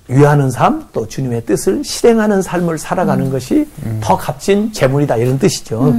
위하는 0.07 0.51
삶, 0.51 0.87
또 0.93 1.07
주님의 1.07 1.45
뜻을 1.45 1.83
실행하는 1.83 2.43
삶을 2.43 2.77
살아가는 2.77 3.31
것이 3.31 3.67
더 3.99 4.15
값진 4.17 4.71
재물이다 4.71 5.17
이런 5.17 5.39
뜻이죠. 5.39 5.95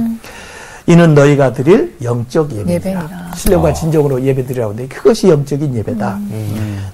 이는 0.85 1.13
너희가 1.13 1.51
드릴 1.53 1.95
영적. 2.01 2.51
예배니라. 2.53 3.31
신령과 3.35 3.73
진정으로 3.73 4.21
예배드리라고 4.21 4.73
하는데 4.73 4.95
그것이 4.95 5.27
영적인 5.29 5.75
예배다. 5.75 6.19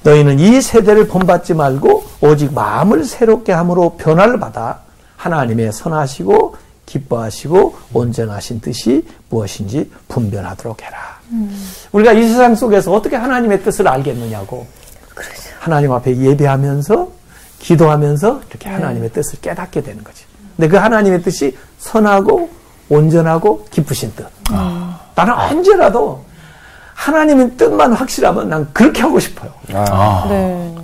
너희는 0.03 0.39
이 0.39 0.59
세대를 0.61 1.07
본받지 1.07 1.53
말고 1.53 1.98
오직 2.21 2.53
마음을 2.53 3.03
새롭게 3.05 3.51
함으로 3.51 3.95
변화를 3.97 4.39
받아 4.39 4.79
하나님의 5.17 5.71
선하시고 5.71 6.55
기뻐하시고 6.85 7.75
온전하신 7.93 8.61
뜻이 8.61 9.05
무엇인지 9.29 9.91
분별하도록 10.07 10.81
해라. 10.81 11.19
우리가 11.91 12.13
이 12.13 12.27
세상 12.27 12.55
속에서 12.55 12.91
어떻게 12.91 13.15
하나님의 13.15 13.63
뜻을 13.63 13.87
알겠느냐고. 13.87 14.65
하나님 15.59 15.91
앞에 15.91 16.17
예배하면서 16.17 17.07
기도하면서 17.59 18.41
이렇게 18.49 18.69
하나님의 18.69 19.11
뜻을 19.11 19.39
깨닫게 19.41 19.81
되는 19.83 20.03
거지. 20.03 20.23
근데 20.55 20.67
그 20.69 20.77
하나님의 20.77 21.21
뜻이 21.21 21.55
선하고 21.77 22.49
온전하고 22.89 23.65
기쁘신 23.69 24.13
뜻. 24.15 24.25
나는 25.15 25.33
언제라도 25.33 26.23
하나님의 26.95 27.51
뜻만 27.55 27.93
확실하면 27.93 28.49
난 28.49 28.67
그렇게 28.73 29.01
하고 29.01 29.19
싶어요. 29.19 29.51
아, 29.73 30.25
네. 30.27 30.75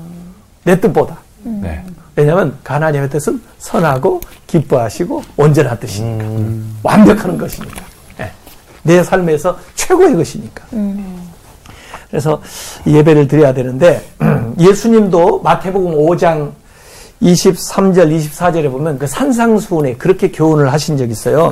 내 0.63 0.79
뜻보다. 0.79 1.17
네. 1.45 1.83
왜냐하면 2.15 2.57
그 2.63 2.73
하나님의 2.73 3.09
뜻은 3.09 3.41
선하고 3.59 4.21
기뻐하시고 4.47 5.23
온전한 5.37 5.79
뜻이니까. 5.79 6.25
완벽한 6.83 7.37
것이니까. 7.37 7.81
예. 8.21 8.31
내 8.83 9.03
삶에서 9.03 9.57
최고의 9.75 10.15
것이니까. 10.15 10.65
그래서 12.09 12.41
예배를 12.87 13.27
드려야 13.27 13.53
되는데 13.53 14.01
예수님도 14.59 15.41
마태복음 15.41 15.91
5장 15.93 16.51
23절, 17.21 18.15
24절에 18.17 18.71
보면 18.71 18.99
그 18.99 19.07
산상수훈에 19.07 19.95
그렇게 19.95 20.31
교훈을 20.31 20.71
하신 20.71 20.97
적이 20.97 21.11
있어요. 21.11 21.51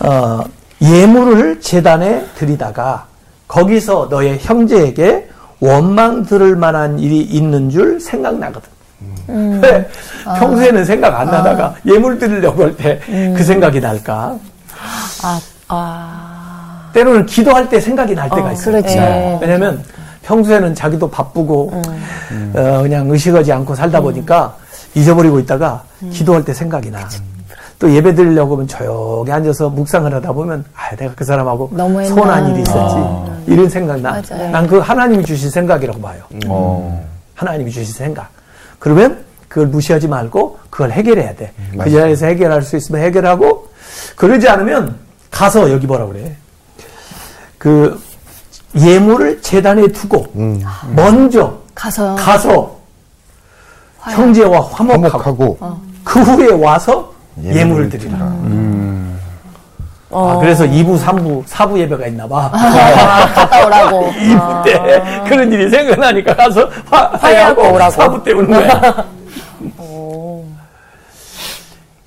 어, 0.00 0.44
예물을 0.80 1.60
재단에 1.60 2.24
드리다가 2.36 3.06
거기서 3.48 4.08
너의 4.10 4.38
형제에게 4.40 5.28
원망 5.64 6.24
들을 6.26 6.56
만한 6.56 6.98
일이 6.98 7.20
있는 7.22 7.70
줄 7.70 7.98
생각나거든. 7.98 8.68
음. 9.30 9.60
왜? 9.62 9.88
평소에는 10.38 10.84
생각 10.84 11.18
안 11.18 11.26
나다가 11.30 11.74
예물 11.86 12.18
드리려고 12.18 12.64
할 12.64 12.76
때그 12.76 13.42
생각이 13.42 13.80
날까? 13.80 14.36
아, 15.22 15.40
아. 15.68 16.90
때로는 16.92 17.24
기도할 17.26 17.68
때 17.68 17.80
생각이 17.80 18.14
날 18.14 18.28
때가 18.28 18.48
어, 18.48 18.52
있어요. 18.52 18.76
그렇죠. 18.76 18.98
예. 18.98 19.38
왜냐면 19.40 19.82
평소에는 20.22 20.74
자기도 20.74 21.10
바쁘고 21.10 21.72
어, 22.54 22.82
그냥 22.82 23.10
의식하지 23.10 23.52
않고 23.52 23.74
살다 23.74 24.00
보니까 24.00 24.54
잊어버리고 24.94 25.40
있다가 25.40 25.82
기도할 26.12 26.44
때 26.44 26.52
생각이 26.52 26.90
나. 26.90 27.08
또 27.78 27.90
예배 27.92 28.14
드리려고 28.14 28.54
하면 28.54 28.68
조용히 28.68 29.32
앉아서 29.32 29.68
묵상을 29.70 30.12
하다 30.14 30.32
보면 30.32 30.64
아 30.76 30.94
내가 30.96 31.12
그 31.16 31.24
사람하고 31.24 31.70
너무했나. 31.72 32.14
서운한 32.14 32.50
일이 32.50 32.62
있었지 32.62 32.78
아. 32.78 33.33
이런 33.46 33.68
생각 33.68 34.00
나. 34.00 34.22
맞아요. 34.28 34.50
난그 34.50 34.78
하나님이 34.78 35.24
주신 35.24 35.50
생각이라고 35.50 36.00
봐요. 36.00 36.22
어. 36.48 37.04
하나님이 37.34 37.70
주신 37.70 37.92
생각. 37.92 38.30
그러면 38.78 39.24
그걸 39.48 39.68
무시하지 39.68 40.08
말고 40.08 40.58
그걸 40.70 40.90
해결해야 40.92 41.34
돼. 41.34 41.52
그 41.72 41.76
맞아요. 41.76 41.92
자리에서 41.92 42.26
해결할 42.26 42.62
수 42.62 42.76
있으면 42.76 43.02
해결하고 43.02 43.68
그러지 44.16 44.48
않으면 44.48 44.96
가서 45.30 45.70
여기 45.70 45.86
뭐라 45.86 46.06
그래. 46.06 46.36
그 47.58 48.00
예물을 48.76 49.40
재단에 49.42 49.86
두고 49.88 50.26
음. 50.36 50.62
먼저 50.94 51.58
가서. 51.74 52.14
가서 52.16 52.78
화해. 53.98 54.16
형제와 54.16 54.60
화목하고, 54.60 55.08
화목하고 55.08 55.78
그 56.04 56.20
후에 56.20 56.52
와서 56.52 57.12
예물을 57.38 57.60
예물을 57.60 57.88
드리라. 57.90 58.16
음. 58.18 58.73
아, 60.14 60.38
그래서 60.38 60.64
2부, 60.64 60.98
3부, 60.98 61.44
4부 61.44 61.78
예배가 61.78 62.06
있나 62.06 62.26
봐. 62.28 62.50
아, 62.52 63.32
갔다 63.34 63.66
오라고. 63.66 64.12
2부 64.14 64.62
때 64.64 65.02
그런 65.28 65.52
일이 65.52 65.68
생각나니까 65.68 66.36
가서 66.36 66.70
화, 66.86 67.06
화해하고 67.20 67.62
화해하고 67.62 67.74
오라고. 67.74 67.92
4부 67.94 68.24
때 68.24 68.32
오는 68.32 68.50
거야. 68.50 69.04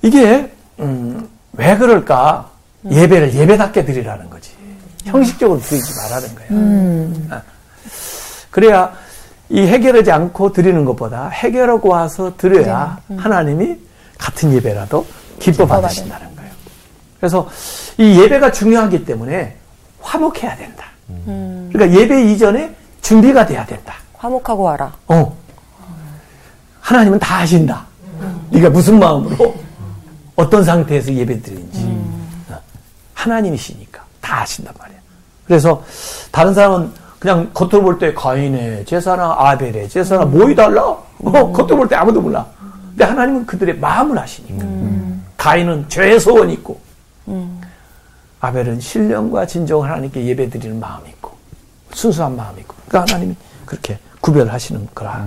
이게 0.02 0.50
음, 0.80 1.28
왜 1.52 1.76
그럴까? 1.76 2.48
예배를 2.88 3.34
예배답게 3.34 3.84
드리라는 3.84 4.30
거지. 4.30 4.52
형식적으로 5.04 5.60
드리지 5.60 5.92
말라는 5.96 6.34
거야. 6.34 7.38
아. 7.38 7.42
그래야 8.50 8.92
이 9.48 9.60
해결하지 9.62 10.12
않고 10.12 10.52
드리는 10.52 10.84
것보다 10.84 11.28
해결하고 11.28 11.88
와서 11.88 12.32
드려야 12.36 12.98
하나님이 13.16 13.76
같은 14.18 14.52
예배라도 14.52 15.06
기뻐 15.38 15.66
받으신다는 15.66 16.26
거예요. 16.36 16.37
그래서 17.18 17.48
이 17.96 18.20
예배가 18.20 18.52
중요하기 18.52 19.04
때문에 19.04 19.56
화목해야 20.00 20.56
된다. 20.56 20.84
그러니까 21.72 21.90
예배 21.98 22.30
이전에 22.32 22.74
준비가 23.02 23.44
돼야 23.46 23.64
된다. 23.66 23.94
화목하고 24.16 24.62
와라. 24.62 24.92
어. 25.08 25.36
하나님은 26.80 27.18
다 27.18 27.38
아신다. 27.38 27.86
네가 28.50 28.70
무슨 28.70 28.98
마음으로 28.98 29.54
어떤 30.36 30.64
상태에서 30.64 31.12
예배 31.12 31.42
드리는지. 31.42 31.84
어. 32.50 32.58
하나님이시니까 33.14 34.00
다 34.20 34.42
아신단 34.42 34.72
말이야. 34.78 34.98
그래서 35.46 35.82
다른 36.30 36.54
사람은 36.54 36.92
그냥 37.18 37.50
겉으로 37.52 37.82
볼 37.82 37.98
때 37.98 38.14
가인의 38.14 38.84
제사나 38.86 39.34
아벨의 39.38 39.88
제사나 39.88 40.24
뭐이 40.24 40.54
달라? 40.54 40.82
어, 40.84 41.02
겉으로 41.52 41.76
볼 41.78 41.88
때 41.88 41.96
아무도 41.96 42.20
몰라. 42.20 42.46
근데 42.90 43.04
하나님은 43.04 43.46
그들의 43.46 43.78
마음을 43.78 44.16
아시니까. 44.18 44.64
가인은 45.36 45.88
죄의 45.88 46.18
소원이 46.20 46.52
있고, 46.54 46.80
아벨은 48.40 48.80
신령과 48.80 49.46
진정을 49.46 49.90
하나님께 49.90 50.24
예배 50.26 50.50
드리는 50.50 50.78
마음이 50.78 51.08
있고, 51.10 51.32
순수한 51.92 52.36
마음이 52.36 52.60
있고. 52.60 52.74
그러니까 52.88 53.12
하나님이 53.12 53.36
그렇게 53.64 53.98
구별하시는 54.20 54.88
거라. 54.94 55.26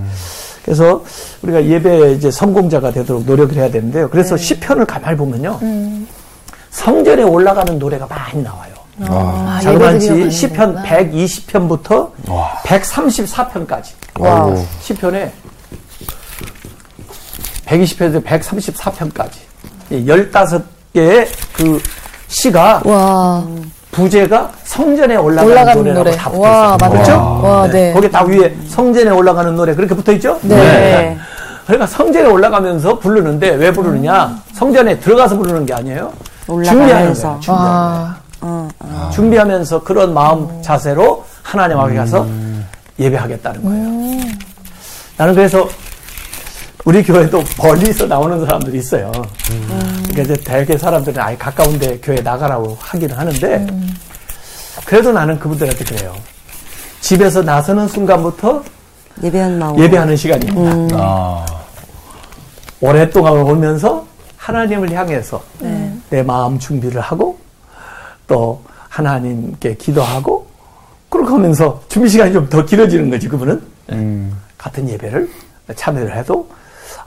그래서 0.63 1.03
우리가 1.41 1.65
예배 1.65 2.13
이제 2.13 2.31
성공자가 2.31 2.91
되도록 2.91 3.25
노력을 3.25 3.55
해야 3.55 3.69
되는데요. 3.69 4.09
그래서 4.09 4.37
시편을 4.37 4.85
가만히 4.85 5.17
보면요. 5.17 5.59
성전에 6.69 7.23
올라가는 7.23 7.77
노래가 7.77 8.05
많이 8.07 8.41
나와요. 8.41 8.71
아, 9.01 9.57
아, 9.57 9.61
자그만치 9.61 10.29
시편 10.29 10.75
거구나. 10.75 10.83
120편부터 10.83 12.11
와. 12.29 12.51
134편까지. 12.63 13.85
아이고. 14.19 14.65
시편에 14.81 15.31
120편에서 17.65 18.23
134편까지. 18.23 19.31
15개의 19.91 21.27
그 21.53 21.81
시가 22.35 22.81
와. 22.85 23.43
부제가 23.91 24.49
성전에 24.63 25.17
올라가는, 25.17 25.51
올라가는 25.51 25.77
노래라고 25.83 26.03
노래. 26.05 26.15
다 26.15 26.29
붙어 26.29 26.39
와, 26.41 26.49
있어요. 26.49 26.77
맞죠? 26.77 26.89
그렇죠? 26.93 27.41
와, 27.43 27.67
네. 27.69 27.91
거기 27.93 28.09
딱 28.09 28.25
위에 28.27 28.55
성전에 28.69 29.09
올라가는 29.11 29.53
노래 29.53 29.75
그렇게 29.75 29.93
붙어 29.93 30.13
있죠? 30.13 30.39
네. 30.43 31.17
그러니까 31.65 31.85
성전에 31.87 32.25
올라가면서 32.29 32.99
부르는데 32.99 33.49
왜 33.51 33.71
부르느냐? 33.71 34.37
성전에 34.53 34.97
들어가서 34.99 35.37
부르는 35.37 35.65
게 35.65 35.73
아니에요. 35.73 36.11
준비하는 36.45 36.81
올라가면서. 36.83 37.27
거예요. 37.27 37.39
준비하는 37.41 38.69
아. 38.79 39.09
준비하면서 39.13 39.83
그런 39.83 40.13
마음 40.13 40.61
자세로 40.61 41.25
하나님 41.43 41.77
앞에 41.77 41.93
가서 41.95 42.25
예배하겠다는 42.97 43.63
거예요. 43.63 44.25
나는 45.17 45.35
그래서 45.35 45.67
우리 46.85 47.03
교회도 47.03 47.43
멀리서 47.61 48.05
나오는 48.07 48.43
사람들이 48.45 48.77
있어요. 48.79 49.11
그러니까 50.11 50.33
이제 50.33 50.43
대개 50.43 50.77
사람들은 50.77 51.21
아예 51.21 51.35
가까운데 51.37 51.97
교회 52.03 52.19
나가라고 52.21 52.77
하기는 52.79 53.15
하는데 53.15 53.67
그래도 54.85 55.11
나는 55.11 55.39
그분들한테 55.39 55.83
그래요. 55.85 56.13
집에서 56.99 57.41
나서는 57.41 57.87
순간부터. 57.87 58.63
예배하는 59.79 60.15
시간입니다. 60.15 60.97
아. 60.99 61.45
오랫동안 62.81 63.33
오면서 63.37 64.05
하나님을 64.37 64.91
향해서 64.91 65.41
네. 65.59 65.93
내 66.09 66.23
마음 66.23 66.57
준비를 66.59 66.99
하고 66.99 67.39
또 68.27 68.61
하나님께 68.89 69.75
기도하고 69.75 70.47
그렇게 71.09 71.31
하면서 71.31 71.81
준비 71.87 72.09
시간이 72.09 72.33
좀 72.33 72.49
더 72.49 72.65
길어지는 72.65 73.09
거지 73.09 73.27
그분은 73.27 73.61
음. 73.91 74.35
같은 74.57 74.89
예배를 74.89 75.29
참여를 75.75 76.15
해도 76.17 76.49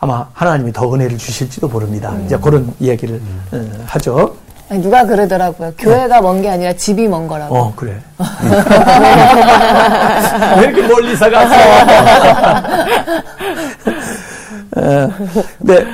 아마 0.05 0.27
하나님이 0.35 0.71
더 0.71 0.93
은혜를 0.93 1.17
주실지도 1.17 1.67
모릅니다. 1.67 2.11
음. 2.11 2.25
이제 2.27 2.37
그런 2.37 2.71
이야기를 2.79 3.23
어, 3.53 3.71
하죠. 3.87 4.37
아니, 4.69 4.83
누가 4.83 5.07
그러더라고요. 5.07 5.73
교회가 5.79 6.21
먼게 6.21 6.51
아니라 6.51 6.75
집이 6.75 7.09
먼 7.09 7.27
거라고. 7.27 7.57
어 7.57 7.73
그래. 7.75 7.97
왜 10.59 10.65
이렇게 10.67 10.87
멀리서 10.87 11.31
갔어? 11.31 11.55
어, 14.77 15.09
네. 15.61 15.87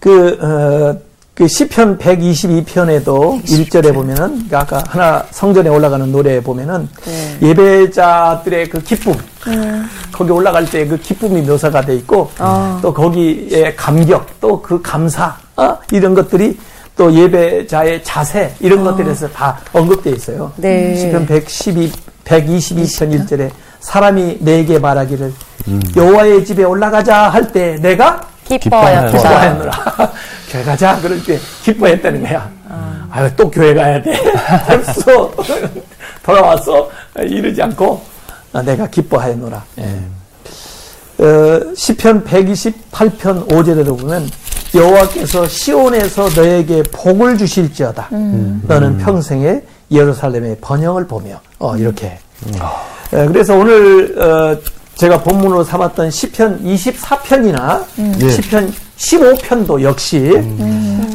그, 0.00 0.38
어, 0.42 0.98
그 1.34 1.48
시편 1.48 1.98
122편에도 1.98 3.42
1절에 3.44 3.92
보면은 3.92 4.46
그 4.48 4.56
아까 4.56 4.84
하나 4.86 5.24
성전에 5.32 5.68
올라가는 5.68 6.10
노래에 6.12 6.40
보면은 6.40 6.88
네. 7.04 7.38
예배자들의 7.48 8.68
그 8.70 8.80
기쁨 8.82 9.14
거기 10.12 10.30
올라갈 10.30 10.64
때 10.70 10.86
그 10.86 10.96
기쁨이 10.96 11.42
묘사가 11.42 11.80
돼 11.82 11.96
있고 11.96 12.30
아. 12.38 12.78
또 12.82 12.94
거기에 12.94 13.74
감격 13.74 14.38
또 14.40 14.62
그 14.62 14.80
감사 14.80 15.36
어? 15.56 15.76
이런 15.90 16.14
것들이 16.14 16.56
또 16.96 17.12
예배자의 17.12 18.04
자세 18.04 18.54
이런 18.60 18.84
것들에서 18.84 19.28
다 19.30 19.58
언급되어 19.72 20.12
있어요. 20.14 20.52
네. 20.56 20.94
시편 20.96 21.26
112 21.26 21.92
122편 22.24 23.26
1절에 23.26 23.50
사람이 23.80 24.38
내게 24.40 24.78
말하기를 24.78 25.32
여호와의 25.96 26.44
집에 26.44 26.62
올라가자 26.62 27.28
할 27.28 27.52
때 27.52 27.76
내가 27.82 28.20
기뻐하였다. 28.48 29.10
기뻐하였노라. 29.16 29.72
교회 30.50 30.62
가자. 30.64 31.00
그럴 31.00 31.22
때 31.22 31.38
기뻐했다는 31.62 32.22
거야. 32.22 32.50
아유, 33.10 33.30
또 33.36 33.50
교회 33.50 33.74
가야 33.74 34.02
돼. 34.02 34.12
벌써 34.66 35.32
돌아왔어. 36.22 36.90
이러지 37.20 37.62
않고 37.62 38.02
아, 38.52 38.62
내가 38.62 38.86
기뻐하였노라. 38.88 39.64
어, 41.18 41.60
시편 41.76 42.24
128편 42.24 43.46
5절에도 43.48 43.98
보면 44.00 44.28
여호와께서 44.74 45.46
시온에서 45.46 46.28
너에게 46.30 46.82
복을 46.90 47.38
주실지어다. 47.38 48.08
너는 48.66 48.98
평생에 48.98 49.60
예루살렘의 49.90 50.58
번영을 50.60 51.06
보며 51.06 51.40
어, 51.58 51.76
이렇게. 51.76 52.18
어, 52.60 52.70
그래서 53.10 53.56
오늘 53.56 54.20
어, 54.20 54.56
제가 54.96 55.22
본문으로 55.22 55.64
삼았던 55.64 56.10
시편 56.10 56.64
24편이나 56.64 57.84
예. 58.20 58.30
시편 58.30 58.72
15편도 58.96 59.82
역시 59.82 60.30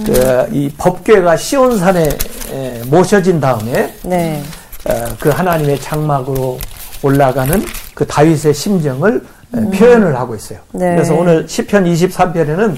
그, 0.05 0.47
이 0.51 0.69
법궤가 0.77 1.37
시온산에 1.37 2.09
에, 2.51 2.81
모셔진 2.87 3.39
다음에 3.39 3.93
네. 4.03 4.43
어, 4.85 5.05
그 5.19 5.29
하나님의 5.29 5.79
장막으로 5.79 6.59
올라가는 7.01 7.63
그 7.93 8.05
다윗의 8.05 8.53
심정을 8.53 9.21
에, 9.55 9.77
표현을 9.77 10.15
하고 10.15 10.35
있어요. 10.35 10.59
네. 10.73 10.95
그래서 10.95 11.15
오늘 11.15 11.47
시편 11.47 11.85
23편에는 11.85 12.75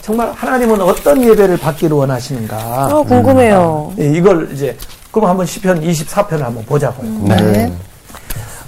정말 0.00 0.32
하나님은 0.32 0.80
어떤 0.80 1.22
예배를 1.22 1.58
받기를 1.58 1.96
원하시는가 1.96 2.86
어, 2.86 3.02
궁금해요. 3.04 3.92
예, 4.00 4.06
이걸 4.06 4.48
이제 4.52 4.76
그럼 5.10 5.28
한번 5.28 5.46
시편 5.46 5.82
24편을 5.82 6.38
한번 6.38 6.64
보자고요. 6.64 7.10
네. 7.28 7.72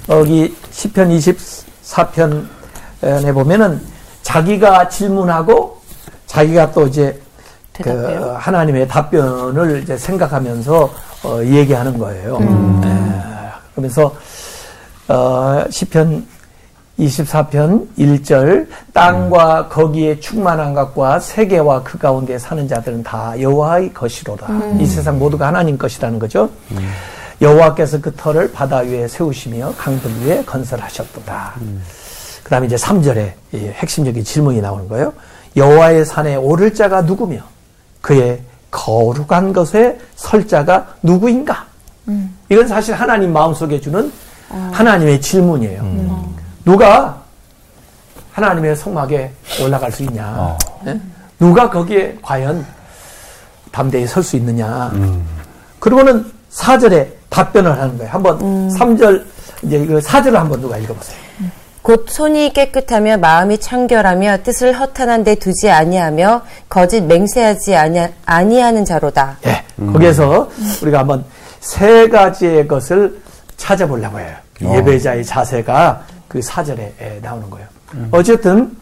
여기 0.08 0.54
시편 0.70 1.10
24편에 1.10 3.32
보면은 3.32 3.80
자기가 4.22 4.88
질문하고 4.88 5.80
자기가 6.26 6.72
또 6.72 6.86
이제 6.86 7.18
그 7.72 7.82
대답해요? 7.82 8.36
하나님의 8.38 8.88
답변을 8.88 9.82
이제 9.82 9.96
생각하면서 9.96 10.90
어, 11.24 11.40
얘기하는 11.42 11.98
거예요. 11.98 12.38
에, 12.84 12.88
그러면서 13.72 14.14
어, 15.08 15.64
시편 15.70 16.26
24편 16.98 17.88
1절 17.98 18.68
땅과 18.92 19.68
거기에 19.68 20.20
충만한 20.20 20.74
것과 20.74 21.18
세계와 21.18 21.82
그 21.82 21.98
가운데 21.98 22.38
사는 22.38 22.68
자들은 22.68 23.02
다 23.02 23.34
여호와의 23.40 23.92
것이로다. 23.92 24.46
이 24.78 24.86
세상 24.86 25.18
모두가 25.18 25.48
하나님 25.48 25.76
것이라는 25.76 26.18
거죠. 26.20 26.48
여호와께서 27.44 28.00
그 28.00 28.14
터를 28.16 28.50
바다 28.52 28.78
위에 28.78 29.06
세우시며 29.06 29.74
강들 29.76 30.10
위에 30.22 30.44
건설하셨도다. 30.44 31.52
그다음에 32.42 32.66
이제 32.66 32.76
3절에 32.76 33.32
이 33.52 33.56
핵심적인 33.68 34.24
질문이 34.24 34.60
나오는 34.62 34.88
거예요. 34.88 35.12
여호와의 35.56 36.04
산에 36.06 36.36
오를 36.36 36.72
자가 36.72 37.02
누구며 37.02 37.40
그의 38.00 38.40
거룩한 38.70 39.52
것에 39.52 39.98
설 40.16 40.48
자가 40.48 40.94
누구인가? 41.02 41.66
이건 42.48 42.66
사실 42.66 42.94
하나님 42.94 43.32
마음속에 43.32 43.80
주는 43.80 44.10
하나님의 44.48 45.20
질문이에요. 45.20 46.32
누가 46.64 47.22
하나님의 48.32 48.74
성막에 48.74 49.32
올라갈 49.62 49.92
수 49.92 50.02
있냐? 50.02 50.34
어. 50.36 50.58
예? 50.86 51.00
누가 51.38 51.70
거기에 51.70 52.18
과연 52.22 52.66
담대히 53.70 54.06
설 54.06 54.22
수 54.22 54.36
있느냐? 54.36 54.90
그리고는 55.78 56.30
4절에 56.50 57.08
답변을 57.38 57.72
하는 57.72 57.98
거예요. 57.98 58.12
한번 58.12 58.38
3절 58.68 59.24
이제 59.62 59.76
이거 59.78 59.98
4절을 59.98 60.34
한번 60.34 60.60
누가 60.60 60.78
읽어보세요. 60.78 61.18
곧 61.82 62.06
손이 62.08 62.52
깨끗하며 62.54 63.18
마음이 63.18 63.58
청결하며 63.58 64.38
뜻을 64.44 64.72
허탄한 64.78 65.24
데 65.24 65.34
두지 65.34 65.68
아니하며 65.70 66.42
거짓 66.68 67.02
맹세하지 67.02 67.74
아니, 67.76 68.00
아니하는 68.24 68.84
자로다. 68.84 69.36
예, 69.46 69.64
거기에서 69.92 70.48
우리가 70.82 71.00
한번 71.00 71.24
세 71.60 72.08
가지의 72.08 72.68
것을 72.68 73.20
찾아보려고 73.56 74.18
해요. 74.20 74.32
그 74.56 74.64
예배자의 74.66 75.24
자세가 75.24 76.04
그 76.28 76.40
사절에 76.40 76.94
예, 77.02 77.18
나오는 77.20 77.50
거예요. 77.50 77.66
어쨌든 78.12 78.76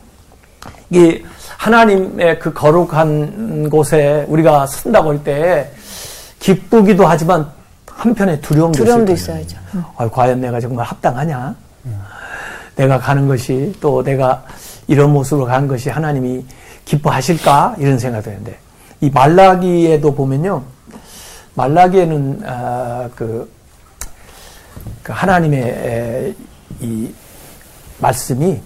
이 0.91 1.23
하나님의 1.57 2.39
그 2.39 2.53
거룩한 2.53 3.69
곳에 3.71 4.25
우리가 4.29 4.67
쓴다고 4.67 5.11
할 5.11 5.25
때 5.25 5.71
기쁘기도 6.39 7.07
하지만 7.07 7.47
한편에 7.97 8.41
두려움도, 8.41 8.79
두려움도. 8.79 9.13
있어야죠. 9.13 9.59
아, 9.97 10.09
과연 10.09 10.41
내가 10.41 10.61
정말 10.61 10.87
합당하냐? 10.87 11.55
내가 12.77 12.99
가는 12.99 13.29
것이 13.29 13.75
또 13.81 14.03
내가 14.03 14.45
이런 14.87 15.13
모습으로 15.13 15.47
가는 15.47 15.69
것이 15.69 15.91
하나님이 15.91 16.45
기뻐하실까? 16.85 17.77
이런 17.79 17.99
생각이 17.99 18.25
드는데 18.25 18.59
이 19.01 19.11
말라기에도 19.11 20.15
보면요. 20.15 20.63
말라기에는 21.55 22.43
아, 22.47 23.09
그, 23.15 23.51
그 25.03 25.13
하나님의 25.13 25.63
에, 25.63 26.35
이 26.81 27.13
말씀이 27.99 28.61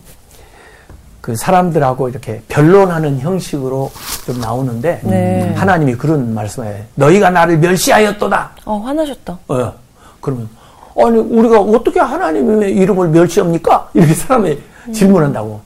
그 1.26 1.34
사람들하고 1.34 2.08
이렇게 2.08 2.40
변론하는 2.46 3.18
형식으로 3.18 3.90
좀 4.26 4.40
나오는데 4.40 5.00
네. 5.02 5.52
하나님이 5.56 5.96
그런 5.96 6.32
말씀에 6.32 6.84
너희가 6.94 7.30
나를 7.30 7.58
멸시하였도다. 7.58 8.50
어, 8.64 8.76
화나셨다. 8.78 9.36
어, 9.48 9.72
그러면 10.20 10.48
아니 10.96 11.18
우리가 11.18 11.58
어떻게 11.62 11.98
하나님의 11.98 12.70
이름을 12.76 13.08
멸시합니까? 13.08 13.88
이렇게 13.92 14.14
사람이 14.14 14.56
질문한다고. 14.92 15.60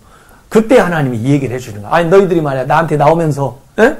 그때 0.48 0.78
하나님이 0.78 1.18
이 1.18 1.32
얘기를 1.32 1.54
해주는 1.56 1.82
거야. 1.82 1.92
아니 1.92 2.08
너희들이 2.08 2.40
말이야 2.40 2.64
나한테 2.64 2.96
나오면서 2.96 3.58
에? 3.80 3.94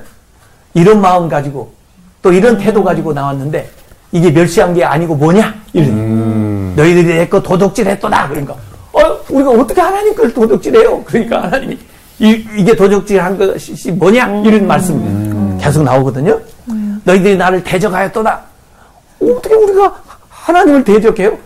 이런 0.73 1.03
마음 1.03 1.29
가지고 1.29 1.75
또 2.23 2.33
이런 2.33 2.57
태도 2.57 2.83
가지고 2.83 3.13
나왔는데 3.13 3.69
이게 4.13 4.31
멸시한 4.31 4.73
게 4.73 4.83
아니고 4.83 5.15
뭐냐? 5.15 5.55
이런 5.75 6.75
너희들이 6.75 7.05
내 7.19 7.29
거 7.29 7.43
도둑질했도다. 7.43 8.29
그러니까 8.29 8.55
어 8.55 8.59
우리가 9.31 9.51
어떻게 9.51 9.81
하나님 9.81 10.15
걸 10.15 10.33
도둑질해요? 10.33 11.03
그러니까 11.05 11.43
하나님이 11.45 11.79
이, 12.19 12.45
이게 12.57 12.75
도둑질한 12.77 13.39
것이 13.39 13.93
뭐냐? 13.93 14.43
이런 14.45 14.67
말씀이 14.67 15.59
계속 15.61 15.83
나오거든요. 15.83 16.39
너희들이 17.05 17.37
나를 17.37 17.63
대적하였도다. 17.65 18.41
어떻게 19.23 19.55
우리가 19.55 20.03
하나님을 20.29 20.85
대적해요? 20.85 21.37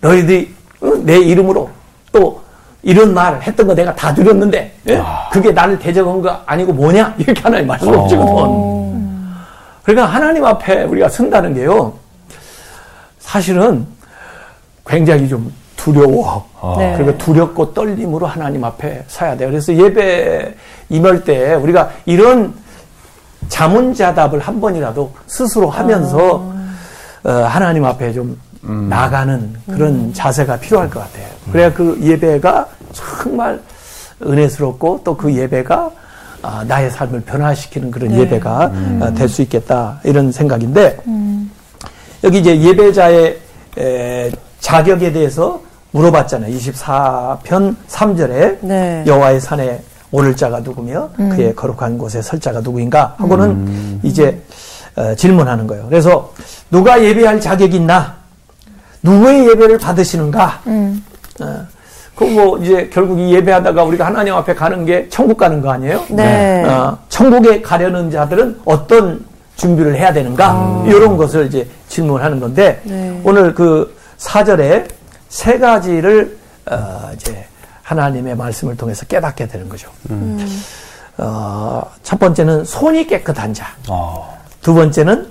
너희들이 0.00 0.54
어? 0.80 0.92
내 1.02 1.18
이름으로 1.18 1.70
또 2.12 2.42
이런 2.82 3.14
말 3.14 3.40
했던 3.40 3.66
거 3.66 3.74
내가 3.74 3.94
다 3.94 4.12
들었는데 4.14 4.74
예? 4.88 5.02
그게 5.32 5.50
나를 5.50 5.78
대적한 5.78 6.20
거 6.20 6.40
아니고 6.44 6.72
뭐냐? 6.72 7.14
이렇게 7.18 7.40
하나님 7.40 7.66
말씀하시거든. 7.66 8.74
그러니까 9.82 10.06
하나님 10.06 10.44
앞에 10.44 10.84
우리가 10.84 11.08
선다는 11.08 11.54
게요. 11.54 11.94
사실은 13.18 13.86
굉장히 14.86 15.28
좀 15.28 15.50
두려워. 15.84 16.46
네. 16.78 16.94
그리고 16.96 17.16
두렵고 17.18 17.74
떨림으로 17.74 18.26
하나님 18.26 18.64
앞에 18.64 19.04
서야 19.06 19.36
돼요. 19.36 19.50
그래서 19.50 19.74
예배 19.74 20.54
임할 20.88 21.24
때 21.24 21.54
우리가 21.54 21.90
이런 22.06 22.54
자문자답을 23.48 24.40
한 24.40 24.60
번이라도 24.60 25.12
스스로 25.26 25.68
하면서 25.68 26.52
어, 27.24 27.30
하나님 27.30 27.84
앞에 27.84 28.12
좀 28.12 28.38
나가는 28.88 29.52
그런 29.66 30.14
자세가 30.14 30.56
필요할 30.56 30.88
것 30.88 31.00
같아요. 31.00 31.26
그래야 31.52 31.70
그 31.72 31.98
예배가 32.02 32.66
정말 32.92 33.60
은혜스럽고 34.22 35.02
또 35.04 35.14
그 35.16 35.34
예배가 35.34 35.90
아, 36.40 36.64
나의 36.66 36.90
삶을 36.90 37.22
변화시키는 37.22 37.90
그런 37.90 38.12
예배가 38.12 38.72
될수 39.14 39.42
있겠다 39.42 39.98
이런 40.04 40.30
생각인데 40.32 40.98
여기 42.22 42.38
이제 42.38 42.58
예배자의 42.58 43.38
에, 43.78 44.30
자격에 44.60 45.12
대해서 45.12 45.60
물어봤잖아요. 45.94 46.54
24편 46.56 47.76
3절에 47.88 48.58
네. 48.60 49.04
여호와의 49.06 49.40
산에 49.40 49.80
오를 50.10 50.36
자가 50.36 50.60
누구며 50.60 51.10
그의 51.16 51.54
거룩한 51.54 51.98
곳에 51.98 52.20
설 52.20 52.38
자가 52.40 52.60
누구인가 52.60 53.14
하고는 53.18 54.00
이제 54.02 54.40
어, 54.96 55.14
질문하는 55.14 55.66
거예요. 55.66 55.86
그래서 55.88 56.32
누가 56.70 57.02
예배할 57.02 57.40
자격이 57.40 57.76
있나? 57.76 58.14
누구의 59.02 59.48
예배를 59.48 59.78
받으시는가? 59.78 60.60
어, 61.40 61.66
그뭐 62.16 62.58
이제 62.58 62.88
결국 62.92 63.18
이 63.18 63.32
예배하다가 63.34 63.82
우리가 63.84 64.06
하나님 64.06 64.34
앞에 64.34 64.54
가는 64.54 64.84
게 64.84 65.08
천국 65.08 65.36
가는 65.36 65.60
거 65.60 65.70
아니에요? 65.70 66.04
네. 66.10 66.64
어, 66.64 66.96
천국에 67.08 67.60
가려는 67.60 68.10
자들은 68.10 68.60
어떤 68.64 69.24
준비를 69.56 69.96
해야 69.96 70.12
되는가? 70.12 70.84
이런 70.86 71.16
것을 71.16 71.46
이제 71.46 71.68
질문하는 71.88 72.40
건데 72.40 72.80
네. 72.84 73.20
오늘 73.24 73.54
그 73.54 73.96
사절에 74.16 74.86
세 75.34 75.58
가지를 75.58 76.38
어, 76.70 77.10
이제 77.12 77.44
하나님의 77.82 78.36
말씀을 78.36 78.76
통해서 78.76 79.04
깨닫게 79.06 79.48
되는 79.48 79.68
거죠. 79.68 79.90
어, 81.18 81.82
첫 82.04 82.20
번째는 82.20 82.64
손이 82.64 83.08
깨끗한 83.08 83.52
자, 83.52 83.66
어. 83.88 84.38
두 84.62 84.72
번째는 84.74 85.26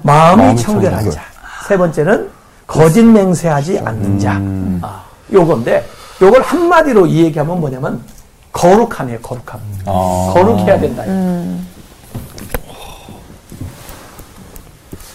마음이, 0.00 0.42
마음이 0.42 0.56
청결한 0.58 1.00
청결. 1.02 1.12
자, 1.12 1.22
세 1.68 1.76
번째는 1.76 2.30
거짓 2.66 3.04
맹세하지 3.04 3.80
않는 3.80 4.18
자. 4.18 4.40
아, 4.80 5.04
요건데 5.30 5.86
요걸 6.22 6.40
한마디로 6.40 7.04
이 7.06 7.24
얘기하면 7.24 7.60
뭐냐면 7.60 8.02
거룩함이에요, 8.50 9.20
거룩함. 9.20 9.60
어. 9.84 10.30
거룩해야 10.34 10.80
된다. 10.80 11.02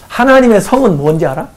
하나님의 0.06 0.60
성은 0.60 0.98
뭔지 0.98 1.26
알아? 1.26 1.48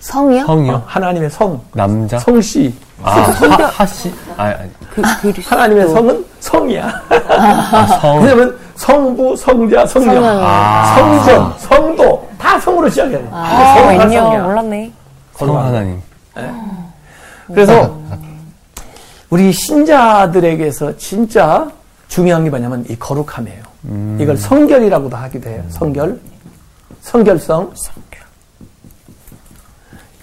성이요? 0.00 0.42
어, 0.42 0.46
성이요? 0.46 0.82
하나님의 0.86 1.30
성, 1.30 1.60
남자? 1.72 2.18
성씨. 2.18 2.74
아, 3.02 3.10
하, 3.10 3.64
하씨? 3.66 4.12
아, 4.36 4.44
아니. 4.44 4.70
그, 4.94 5.02
그리 5.22 5.42
하나님의 5.42 5.88
성은 5.88 6.24
성이야. 6.40 7.02
아, 7.28 7.86
성. 8.00 8.22
왜냐면 8.22 8.58
성부, 8.74 9.36
성자, 9.36 9.86
성령. 9.86 10.24
아. 10.24 10.96
성전, 10.96 11.54
성도 11.58 12.28
다 12.38 12.58
성으로 12.58 12.88
시작해야 12.88 13.18
돼. 13.18 13.28
아, 13.30 13.74
성은 13.76 13.98
웬요. 13.98 14.20
성이야. 14.20 14.42
몰랐네. 14.42 14.92
성 15.36 15.58
하나님. 15.58 16.00
그래서 17.46 17.98
우리 19.28 19.52
신자들에게서 19.52 20.96
진짜 20.96 21.68
중요한 22.08 22.44
게 22.44 22.50
뭐냐면 22.50 22.84
이 22.88 22.98
거룩함이에요. 22.98 23.62
이걸 24.18 24.36
성결이라고도 24.36 25.16
하기도 25.16 25.48
해요. 25.48 25.62
성결, 25.68 26.18
성결성. 27.00 27.72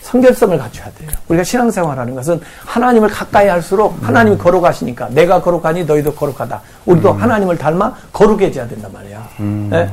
성결성을 0.07 0.57
갖춰야 0.57 0.89
돼요. 0.91 1.09
우리가 1.27 1.43
신앙생활하는 1.43 2.15
것은 2.15 2.39
하나님을 2.65 3.09
가까이 3.09 3.47
할수록 3.47 3.97
하나님이 4.01 4.37
거룩하시니까 4.37 5.09
내가 5.09 5.41
거룩하니 5.41 5.83
너희도 5.83 6.13
거룩하다. 6.13 6.61
우리도 6.85 7.11
하나님을 7.11 7.57
닮아 7.57 7.93
거룩해져야 8.13 8.67
된단 8.67 8.91
말이야. 8.93 9.29
예? 9.73 9.91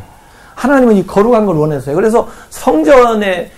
하나님은 0.54 0.96
이 0.96 1.06
거룩한 1.06 1.46
걸 1.46 1.56
원했어요. 1.56 1.96
그래서 1.96 2.28
성전에 2.50 3.50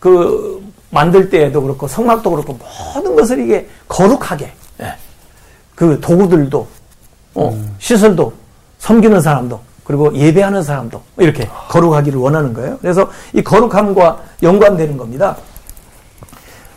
그 0.00 0.60
만들 0.90 1.30
때에도 1.30 1.62
그렇고 1.62 1.86
성막도 1.86 2.30
그렇고 2.32 2.58
모든 2.94 3.14
것을 3.14 3.38
이게 3.38 3.68
거룩하게 3.86 4.52
예. 4.80 4.94
그 5.76 6.00
도구들도 6.00 6.66
어, 7.36 7.64
시설도 7.78 8.32
섬기는 8.80 9.20
사람도 9.20 9.60
그리고 9.84 10.12
예배하는 10.12 10.64
사람도 10.64 11.00
이렇게 11.18 11.48
거룩하기를 11.68 12.18
원하는 12.18 12.52
거예요. 12.52 12.76
그래서 12.80 13.08
이 13.32 13.42
거룩함과 13.42 14.18
연관되는 14.42 14.96
겁니다. 14.96 15.36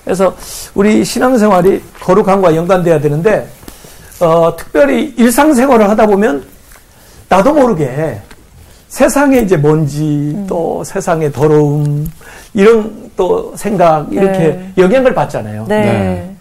그래서 0.05 0.33
우리 0.75 1.03
신앙생활이 1.03 1.81
거룩함과 1.99 2.55
연관돼야 2.55 2.99
되는데 2.99 3.47
어, 4.21 4.55
특별히 4.55 5.13
일상생활을 5.17 5.89
하다 5.89 6.05
보면 6.05 6.45
나도 7.27 7.53
모르게 7.53 8.21
세상에 8.87 9.39
이제 9.39 9.57
먼지 9.57 10.37
또 10.47 10.83
세상의 10.85 11.33
더러움 11.33 12.09
이런 12.53 13.09
또 13.17 13.51
생각 13.57 14.07
이렇게 14.13 14.37
네. 14.37 14.71
영향을 14.77 15.13
받잖아요. 15.13 15.65
네. 15.67 15.81
네. 15.81 16.35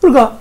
그러니까 0.00 0.32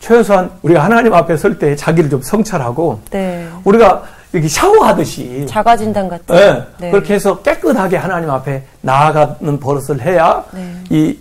최소한 0.00 0.50
우리가 0.62 0.82
하나님 0.82 1.12
앞에 1.12 1.36
설 1.36 1.58
때 1.58 1.76
자기를 1.76 2.08
좀 2.08 2.22
성찰하고 2.22 2.98
네. 3.10 3.46
우리가 3.62 4.02
이렇게 4.32 4.48
샤워하듯이 4.48 5.44
자가 5.48 5.76
진단 5.76 6.08
같은. 6.08 6.34
예, 6.34 6.64
네. 6.78 6.90
그렇게 6.90 7.14
해서 7.14 7.38
깨끗하게 7.42 7.96
하나님 7.98 8.30
앞에 8.30 8.62
나아가는 8.80 9.60
버릇을 9.60 10.00
해야 10.00 10.42
네. 10.52 10.74
이 10.88 11.16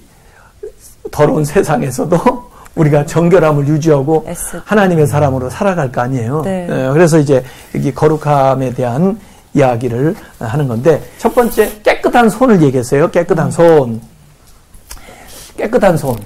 더러운 1.11 1.43
세상에서도 1.45 2.49
우리가 2.75 3.05
정결함을 3.05 3.67
유지하고. 3.67 4.25
하나님의 4.65 5.07
사람으로 5.07 5.49
살아갈 5.49 5.91
거 5.91 6.01
아니에요. 6.01 6.41
네. 6.43 6.67
예, 6.69 6.89
그래서 6.93 7.17
이제 7.19 7.43
여기 7.75 7.93
거룩함에 7.93 8.73
대한 8.73 9.19
이야기를 9.53 10.15
하는 10.39 10.67
건데 10.67 11.01
첫 11.17 11.33
번째 11.33 11.81
깨끗한 11.81 12.29
손을 12.29 12.61
얘기했어요. 12.61 13.09
깨끗한 13.09 13.51
손. 13.51 13.99
깨끗한 15.57 15.97
손. 15.97 16.17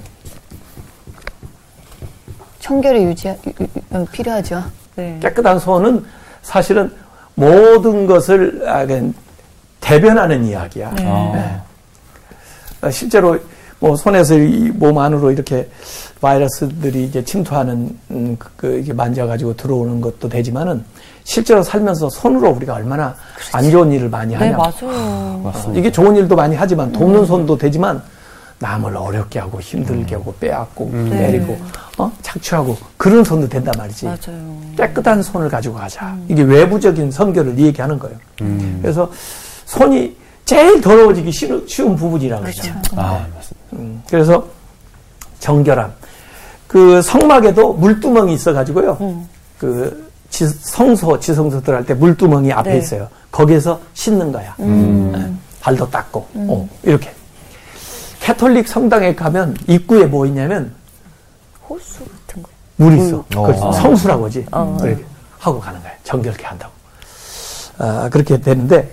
청결이 2.60 3.04
유지 3.04 3.28
어, 3.90 4.06
필요하죠. 4.12 4.62
네. 4.96 5.18
깨끗한 5.20 5.58
손은 5.58 6.04
사실은 6.42 6.92
모든 7.34 8.06
것을 8.06 8.62
아, 8.66 8.86
그 8.86 9.12
대변하는 9.80 10.44
이야기야. 10.44 10.90
네. 10.92 11.04
네. 11.04 11.60
어, 12.82 12.90
실제로 12.90 13.38
뭐 13.84 13.94
손에서 13.96 14.38
이 14.38 14.72
몸 14.74 14.96
안으로 14.98 15.30
이렇게 15.30 15.68
바이러스들이 16.22 17.04
이제 17.04 17.22
침투하는 17.22 17.94
음, 18.12 18.34
그- 18.38 18.48
그 18.56 18.78
이게 18.78 18.94
만져가지고 18.94 19.56
들어오는 19.56 20.00
것도 20.00 20.26
되지만은 20.30 20.82
실제로 21.24 21.62
살면서 21.62 22.08
손으로 22.08 22.50
우리가 22.52 22.74
얼마나 22.74 23.14
안 23.52 23.70
좋은 23.70 23.92
일을 23.92 24.08
많이 24.08 24.32
네, 24.34 24.38
하냐. 24.50 24.56
맞아요. 24.56 25.40
맞습니다. 25.44 25.78
이게 25.80 25.92
좋은 25.92 26.16
일도 26.16 26.34
많이 26.34 26.56
하지만 26.56 26.90
돕는 26.92 27.26
손도 27.26 27.58
되지만 27.58 28.02
남을 28.58 28.96
어렵게 28.96 29.38
하고 29.38 29.60
힘들게 29.60 30.14
하고 30.14 30.32
빼앗고 30.40 30.90
때리고 31.10 31.58
어? 31.98 32.10
착취하고 32.22 32.76
그런 32.96 33.22
손도 33.22 33.48
된단 33.50 33.74
말이지. 33.76 34.06
맞아요. 34.06 34.56
깨끗한 34.78 35.22
손을 35.22 35.50
가지고 35.50 35.74
가자. 35.74 36.16
이게 36.28 36.40
외부적인 36.42 37.10
선결을 37.10 37.58
얘기하는 37.58 37.98
거예요. 37.98 38.16
그래서 38.80 39.10
손이 39.66 40.16
제일 40.46 40.78
더러워지기 40.80 41.32
쉬운, 41.32 41.64
쉬운 41.66 41.96
부분이라고 41.96 42.42
그러죠. 42.42 42.70
아. 42.96 43.26
음, 43.26 43.32
그래서 44.08 44.46
정결함. 45.40 45.92
그 46.66 47.00
성막에도 47.02 47.72
물두멍이 47.74 48.34
있어가지고요. 48.34 49.26
그 49.58 50.10
지- 50.30 50.48
성소, 50.48 51.20
지성소 51.20 51.62
들어갈 51.62 51.84
때 51.86 51.94
물두멍이 51.94 52.52
앞에 52.52 52.70
네. 52.72 52.78
있어요. 52.78 53.08
거기에서 53.30 53.80
씻는 53.94 54.32
거야. 54.32 54.54
네. 54.58 55.32
발도 55.60 55.88
닦고, 55.90 56.26
어, 56.34 56.68
이렇게. 56.82 57.12
캐톨릭 58.20 58.66
성당에 58.68 59.14
가면 59.14 59.56
입구에 59.68 60.06
뭐 60.06 60.24
있냐면 60.26 60.74
호수 61.68 62.00
같은 62.26 62.42
거. 62.42 62.48
물이 62.76 62.96
있어. 63.06 63.18
어. 63.18 63.24
그걸 63.46 63.54
성수라고 63.72 64.24
하지. 64.26 64.44
어. 64.50 64.76
이렇게 64.82 65.04
하고 65.38 65.60
가는 65.60 65.80
거야. 65.80 65.92
정결케 66.04 66.44
한다고. 66.44 66.72
아, 67.78 68.08
그렇게 68.10 68.40
되는데, 68.40 68.90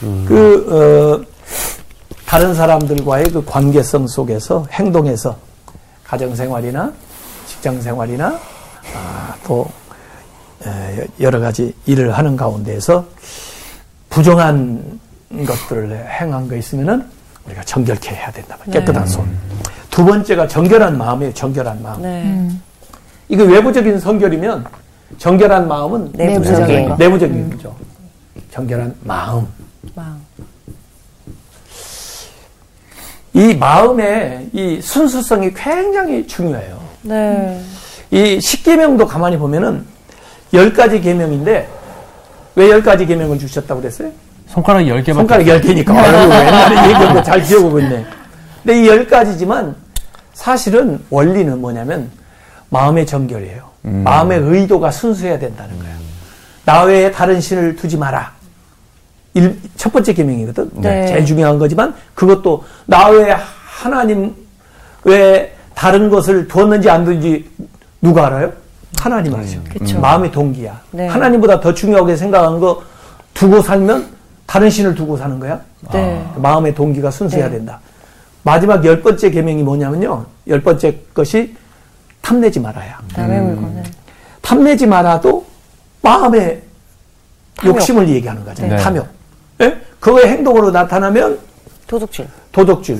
그, 0.00 1.24
어, 1.24 1.33
다른 2.26 2.54
사람들과의 2.54 3.24
그 3.26 3.44
관계성 3.44 4.06
속에서 4.06 4.66
행동에서 4.72 5.36
가정생활이나 6.04 6.92
직장생활이나 7.46 8.38
아, 8.94 9.34
또 9.46 9.68
에, 10.66 11.06
여러 11.20 11.40
가지 11.40 11.74
일을 11.86 12.16
하는 12.16 12.36
가운데에서 12.36 13.04
부정한 14.08 15.00
것들을 15.46 16.06
행한 16.20 16.48
거 16.48 16.56
있으면은 16.56 17.04
우리가 17.46 17.62
정결케 17.64 18.14
해야 18.14 18.30
된다. 18.30 18.56
네. 18.64 18.78
깨끗한 18.78 19.06
손. 19.06 19.28
두 19.90 20.04
번째가 20.04 20.48
정결한 20.48 20.96
마음이에요. 20.96 21.34
정결한 21.34 21.82
마음. 21.82 22.02
네. 22.02 22.50
이게 23.28 23.42
외부적인 23.42 24.00
성결이면 24.00 24.64
정결한 25.18 25.68
마음은 25.68 26.12
내부적인 26.14 26.88
거. 26.88 26.96
내부적인 26.96 27.50
거죠. 27.50 27.74
정결한 28.50 28.94
마음. 29.02 29.46
마음. 29.94 30.23
이 33.34 33.54
마음의 33.54 34.48
이 34.52 34.80
순수성이 34.80 35.52
굉장히 35.52 36.26
중요해요. 36.26 36.78
네. 37.02 37.60
이 38.10 38.40
십계명도 38.40 39.06
가만히 39.06 39.36
보면은 39.36 39.84
열 40.52 40.72
가지 40.72 41.00
계명인데 41.00 41.68
왜 42.56 42.70
열 42.70 42.82
가지 42.82 43.04
계명을 43.04 43.38
주셨다고 43.38 43.80
그랬어요? 43.80 44.10
손가락 44.46 44.82
10개밖에 44.82 45.14
손가락 45.14 45.48
열 45.48 45.60
개니까 45.60 45.92
아이고, 45.92 46.16
옛날에 46.16 46.82
얘기한 46.90 47.14
거잘 47.14 47.42
기억하고 47.42 47.80
있네. 47.80 48.06
근데 48.62 48.82
이 48.82 48.86
열 48.86 49.06
가지지만 49.08 49.74
사실은 50.32 51.00
원리는 51.10 51.60
뭐냐면 51.60 52.10
마음의 52.70 53.06
정결이에요. 53.06 53.64
마음의 53.82 54.38
의도가 54.40 54.90
순수해야 54.92 55.38
된다는 55.40 55.76
거예요. 55.78 55.94
나 56.64 56.82
외에 56.84 57.10
다른 57.10 57.40
신을 57.40 57.74
두지 57.76 57.96
마라. 57.96 58.32
일, 59.34 59.58
첫 59.76 59.92
번째 59.92 60.12
계명이거든. 60.12 60.70
네. 60.74 61.06
제일 61.08 61.26
중요한 61.26 61.58
거지만 61.58 61.94
그것도 62.14 62.64
나 62.86 63.08
외에 63.08 63.34
하나님 63.64 64.34
외에 65.02 65.52
다른 65.74 66.08
것을 66.08 66.46
두었는지 66.48 66.88
안 66.88 67.04
두었는지 67.04 67.50
누가 68.00 68.26
알아요? 68.26 68.52
하나님 68.98 69.34
알죠. 69.34 69.60
그쵸. 69.70 69.98
마음의 69.98 70.30
동기야. 70.30 70.80
네. 70.92 71.08
하나님보다 71.08 71.60
더 71.60 71.74
중요하게 71.74 72.16
생각한 72.16 72.60
거 72.60 72.82
두고 73.34 73.60
살면 73.60 74.06
다른 74.46 74.70
신을 74.70 74.94
두고 74.94 75.16
사는 75.16 75.38
거야. 75.40 75.60
네. 75.92 76.24
마음의 76.36 76.74
동기가 76.74 77.10
순수해야 77.10 77.48
네. 77.48 77.56
된다. 77.56 77.80
마지막 78.44 78.84
열 78.84 79.02
번째 79.02 79.30
계명이 79.30 79.62
뭐냐면요. 79.62 80.24
열 80.46 80.60
번째 80.62 80.96
것이 81.12 81.54
탐내지 82.20 82.60
말아야. 82.60 83.00
남의 83.16 83.40
물건을. 83.40 83.82
탐내지 84.42 84.86
말아도 84.86 85.44
마음의. 86.02 86.62
욕심을 87.64 88.08
얘기하는 88.08 88.44
거잖아요. 88.44 88.76
네. 88.76 88.82
탐욕. 88.82 89.06
예? 89.60 89.78
그거의 90.00 90.28
행동으로 90.28 90.70
나타나면 90.70 91.38
도둑질. 91.86 92.26
도덕질, 92.52 92.98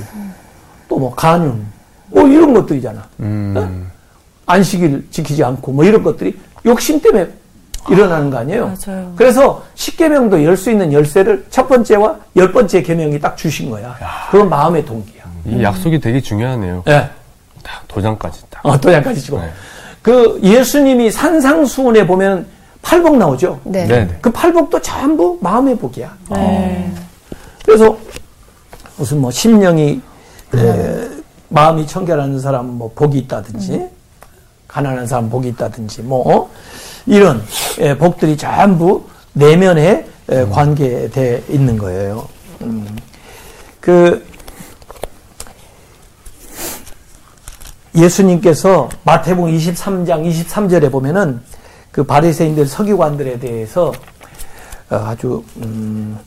또뭐 0.89 1.15
간윤, 1.15 1.65
뭐 2.09 2.27
이런 2.29 2.53
것들이잖아. 2.55 3.03
음. 3.21 3.91
안식일 4.47 5.07
지키지 5.11 5.43
않고 5.45 5.73
뭐 5.73 5.85
이런 5.85 6.03
것들이 6.03 6.37
욕심 6.67 7.01
때문에 7.01 7.29
일어나는 7.89 8.31
거 8.31 8.39
아니에요. 8.39 8.75
맞아요. 8.87 9.13
그래서 9.17 9.63
십계명도 9.75 10.43
열 10.45 10.57
수 10.57 10.71
있는 10.71 10.93
열쇠를 10.93 11.47
첫 11.51 11.69
번째와 11.69 12.17
열 12.37 12.53
번째 12.53 12.83
계명이 12.83 13.21
딱 13.21 13.37
주신 13.37 13.71
거야. 13.71 13.97
그건 14.31 14.49
마음의 14.49 14.85
동기야. 14.85 15.23
이 15.47 15.63
약속이 15.63 16.01
되게 16.01 16.21
중요하네요. 16.21 16.83
예. 16.89 17.09
딱 17.63 17.87
도장까지 17.89 18.43
딱. 18.51 18.65
어, 18.67 18.79
또 18.81 18.93
약까지 18.93 19.21
주고. 19.21 19.39
네. 19.39 19.51
그 20.03 20.41
예수님이 20.43 21.11
산상수훈에 21.11 22.07
보면 22.07 22.47
팔복 22.85 23.17
나오죠. 23.17 23.59
네. 23.65 23.87
네. 23.87 24.05
네. 24.05 24.19
그 24.21 24.31
팔복도 24.31 24.81
전부 24.83 25.39
마음의 25.41 25.77
복이야. 25.79 26.17
네. 26.31 26.93
그래서 27.65 27.97
무슨 28.97 29.21
뭐 29.21 29.31
심령이 29.31 30.01
에, 30.55 31.09
마음이 31.49 31.87
청결하는 31.87 32.39
사람 32.39 32.67
뭐 32.67 32.93
복이 32.95 33.19
있다든지 33.19 33.89
가난한 34.69 35.07
사람 35.07 35.31
복이 35.31 35.49
있다든지 35.49 36.03
뭐 36.03 36.37
어? 36.37 36.51
이런 37.07 37.43
에, 37.79 37.97
복들이 37.97 38.37
전부 38.37 39.05
내면에 39.33 40.07
에, 40.29 40.45
관계돼 40.45 41.45
있는 41.49 41.79
거예요. 41.79 42.29
음. 42.61 42.87
그 43.81 44.25
예수님께서 47.95 48.89
마태복음 49.05 49.57
23장 49.57 50.29
23절에 50.29 50.91
보면은 50.91 51.41
그 51.95 52.03
바리새인들 52.03 52.67
서기관들에 52.67 53.39
대해서 53.39 53.93
어, 54.91 54.97
아주 55.07 55.45
음, 55.59 56.19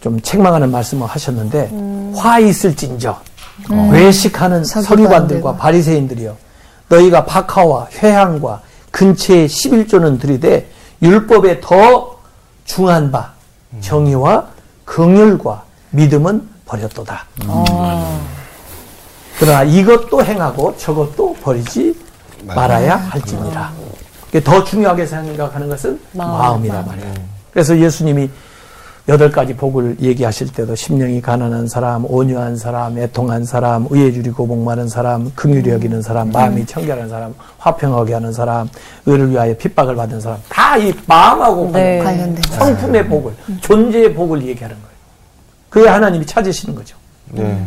좀 0.00 0.18
책망하는 0.22 0.70
말씀을 0.70 1.06
하셨는데 1.06 1.70
화 2.16 2.38
있을진저 2.38 3.20
외식하는 3.90 4.64
서기관들과. 4.64 4.88
서기관들과 4.88 5.56
바리새인들이여 5.56 6.34
너희가 6.88 7.26
박하와 7.26 7.88
회향과 7.92 8.62
근처에 8.90 9.46
11조는 9.46 10.18
들이되 10.18 10.66
율법에 11.02 11.60
더 11.60 12.16
중한 12.64 13.12
바 13.12 13.32
정의와 13.82 14.46
긍휼과 14.86 15.62
믿음은 15.90 16.48
버렸도다. 16.64 17.26
그러나 19.38 19.62
이것도 19.62 20.24
행하고 20.24 20.74
저것도 20.78 21.34
버리지 21.42 21.94
말아야 22.44 22.96
할지니라. 22.96 23.72
더 24.40 24.64
중요하게 24.64 25.06
생각하는 25.06 25.68
것은 25.68 26.00
마음, 26.12 26.64
이란 26.64 26.86
말이에요. 26.86 27.12
그래서 27.52 27.78
예수님이 27.78 28.30
여덟 29.08 29.32
가지 29.32 29.54
복을 29.54 29.96
얘기하실 30.00 30.52
때도 30.52 30.76
심령이 30.76 31.20
가난한 31.20 31.66
사람, 31.66 32.04
온유한 32.04 32.56
사람, 32.56 32.96
애통한 32.96 33.44
사람, 33.44 33.86
의에 33.90 34.12
줄이고 34.12 34.46
목마른 34.46 34.88
사람, 34.88 35.30
긍휼히 35.34 35.70
여기는 35.70 36.00
사람, 36.02 36.30
마음이 36.30 36.64
청결한 36.66 37.08
사람, 37.08 37.34
화평하게 37.58 38.14
하는 38.14 38.32
사람, 38.32 38.68
의를 39.04 39.30
위하여 39.32 39.56
핍박을 39.56 39.96
받은 39.96 40.20
사람 40.20 40.38
다 40.48 40.78
이 40.78 40.94
마음하고 41.06 41.70
네. 41.72 41.98
관련된 41.98 42.40
거. 42.42 42.64
성품의 42.64 43.08
복을, 43.08 43.32
존재의 43.60 44.14
복을 44.14 44.40
얘기하는 44.46 44.76
거예요. 44.76 44.92
그게 45.68 45.88
하나님이 45.88 46.24
찾으시는 46.24 46.74
거죠. 46.74 46.96
네. 47.32 47.60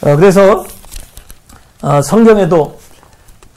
어, 0.00 0.16
그래서 0.16 0.64
어, 1.82 2.00
성경에도 2.02 2.78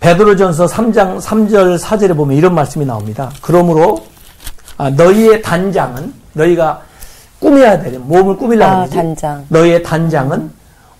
베드로전서 0.01 0.65
3장 0.65 1.21
3절 1.21 1.77
4절에 1.79 2.17
보면 2.17 2.35
이런 2.35 2.55
말씀이 2.55 2.85
나옵니다. 2.85 3.29
그러므로 3.41 4.03
아, 4.77 4.89
너희의 4.89 5.41
단장은 5.43 6.11
너희가 6.33 6.81
꾸며야 7.39 7.79
되는 7.79 8.05
몸을 8.07 8.35
꾸미려고 8.35 8.71
아, 8.71 8.75
그러지. 8.79 8.95
단장. 8.95 9.45
너희의 9.49 9.83
단장은 9.83 10.51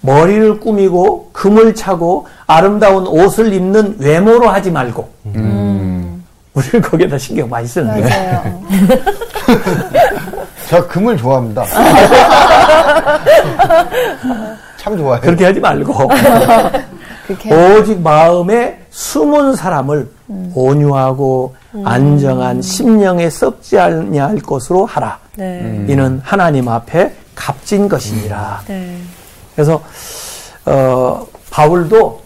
머리를 0.02 0.60
꾸미고 0.60 1.30
금을 1.34 1.76
차고 1.76 2.28
아름다운 2.48 3.06
옷을 3.08 3.52
입는 3.54 3.98
외모로 4.00 4.50
하지 4.50 4.70
말고 4.72 5.10
우리는 6.54 6.82
거기에다 6.82 7.18
신경 7.18 7.50
많이 7.50 7.68
쓰는데 7.68 8.02
맞아요. 8.08 8.62
제가 10.70 10.88
금을 10.88 11.18
좋아합니다. 11.18 11.66
참 14.78 14.98
좋아해요. 14.98 15.22
그렇게 15.22 15.46
하지 15.46 15.60
말고 15.60 16.10
그렇게 17.28 17.54
오직 17.54 18.00
마음에 18.02 18.81
숨은 18.92 19.56
사람을 19.56 20.10
온유하고 20.54 21.56
안정한 21.84 22.62
심령에 22.62 23.30
썩지 23.30 23.80
아니할 23.80 24.38
것으로 24.40 24.86
하라. 24.86 25.18
네. 25.38 25.86
이는 25.88 26.20
하나님 26.24 26.68
앞에 26.68 27.16
값진 27.34 27.88
것이니라. 27.88 28.62
네. 28.68 28.98
그래서 29.56 29.82
어, 30.66 31.26
바울도 31.50 32.22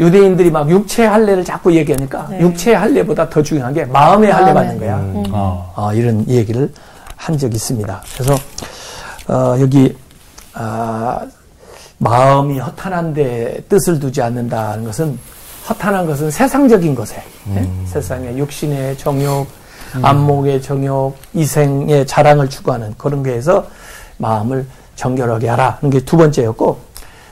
유대인들이 0.00 0.50
막 0.50 0.68
육체 0.68 1.04
할례를 1.06 1.44
자꾸 1.44 1.74
얘기하니까 1.74 2.28
육체 2.40 2.74
할례보다 2.74 3.28
더 3.28 3.42
중요한 3.42 3.72
게 3.72 3.84
마음의 3.84 4.30
할례 4.30 4.52
받는 4.52 4.78
거야. 4.78 4.96
아, 5.32 5.72
어, 5.74 5.92
이런 5.94 6.26
얘기를 6.28 6.70
한 7.16 7.36
적이 7.36 7.56
있습니다. 7.56 8.02
그래서 8.14 8.34
어, 9.28 9.56
여기 9.60 9.96
아, 10.54 11.20
마음이 11.98 12.58
허탄한데 12.58 13.64
뜻을 13.68 13.98
두지 14.00 14.22
않는다는 14.22 14.84
것은 14.84 15.18
허탄한 15.68 16.06
것은 16.06 16.30
세상적인 16.30 16.94
것에 16.94 17.22
예? 17.54 17.68
세상의 17.86 18.38
육신의 18.38 18.98
정욕, 18.98 19.48
안목의 20.02 20.62
정욕, 20.62 21.16
이생의 21.34 22.06
자랑을 22.06 22.48
추구하는 22.48 22.94
그런 22.96 23.22
거에서 23.22 23.66
마음을 24.18 24.66
정결하게 24.94 25.48
하라 25.48 25.78
하는 25.80 25.90
게두 25.90 26.16
번째였고 26.16 26.78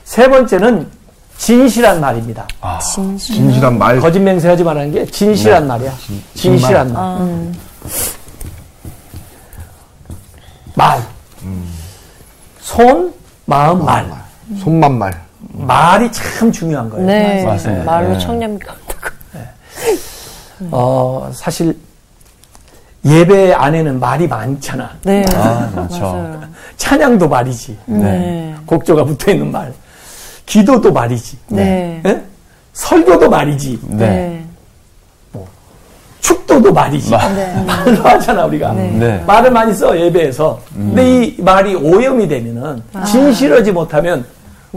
세 0.03 0.27
번째는 0.29 0.87
진실한 1.37 1.99
말입니다. 1.99 2.47
진실한 3.19 3.77
말. 3.77 3.99
거짓 3.99 4.19
맹세하지 4.19 4.63
말라는 4.63 4.91
게 4.91 5.05
진실한 5.05 5.67
말이야. 5.67 5.93
진 6.33 6.57
실한 6.57 6.93
말. 6.93 7.51
말. 10.75 11.01
손, 12.61 13.13
마음, 13.45 13.83
말. 13.85 14.09
손만 14.59 14.97
말. 14.97 15.25
말이 15.57 16.11
참 16.11 16.51
중요한 16.51 16.89
거예요. 16.89 17.05
네. 17.05 17.43
맞아요. 17.43 17.83
말로 17.83 18.09
네. 18.09 18.19
청렴이 18.19 18.59
간다고. 18.59 18.85
어, 20.71 21.29
사실 21.33 21.77
예배 23.03 23.53
안에는 23.53 23.99
말이 23.99 24.27
많잖아. 24.27 24.91
네. 25.03 25.25
아. 25.35 25.69
맞아요. 25.75 26.41
찬양도 26.77 27.27
말이지. 27.29 27.77
네. 27.85 28.55
곡조가 28.65 29.03
붙어 29.05 29.31
있는 29.31 29.51
말. 29.51 29.73
기도도 30.45 30.91
말이지. 30.91 31.37
네. 31.49 32.01
예? 32.05 32.23
설교도 32.73 33.29
말이지. 33.29 33.79
네. 33.89 34.45
축도도 36.21 36.73
말이지. 36.73 37.11
네. 37.11 37.63
말로 37.65 38.03
하잖아, 38.03 38.45
우리가. 38.45 38.73
네. 38.73 39.23
말을 39.27 39.51
많이 39.51 39.73
써, 39.73 39.97
예배에서. 39.97 40.59
근데 40.73 41.25
이 41.25 41.41
말이 41.41 41.75
오염이 41.75 42.27
되면은, 42.27 42.81
진실하지 43.05 43.71
못하면, 43.71 44.25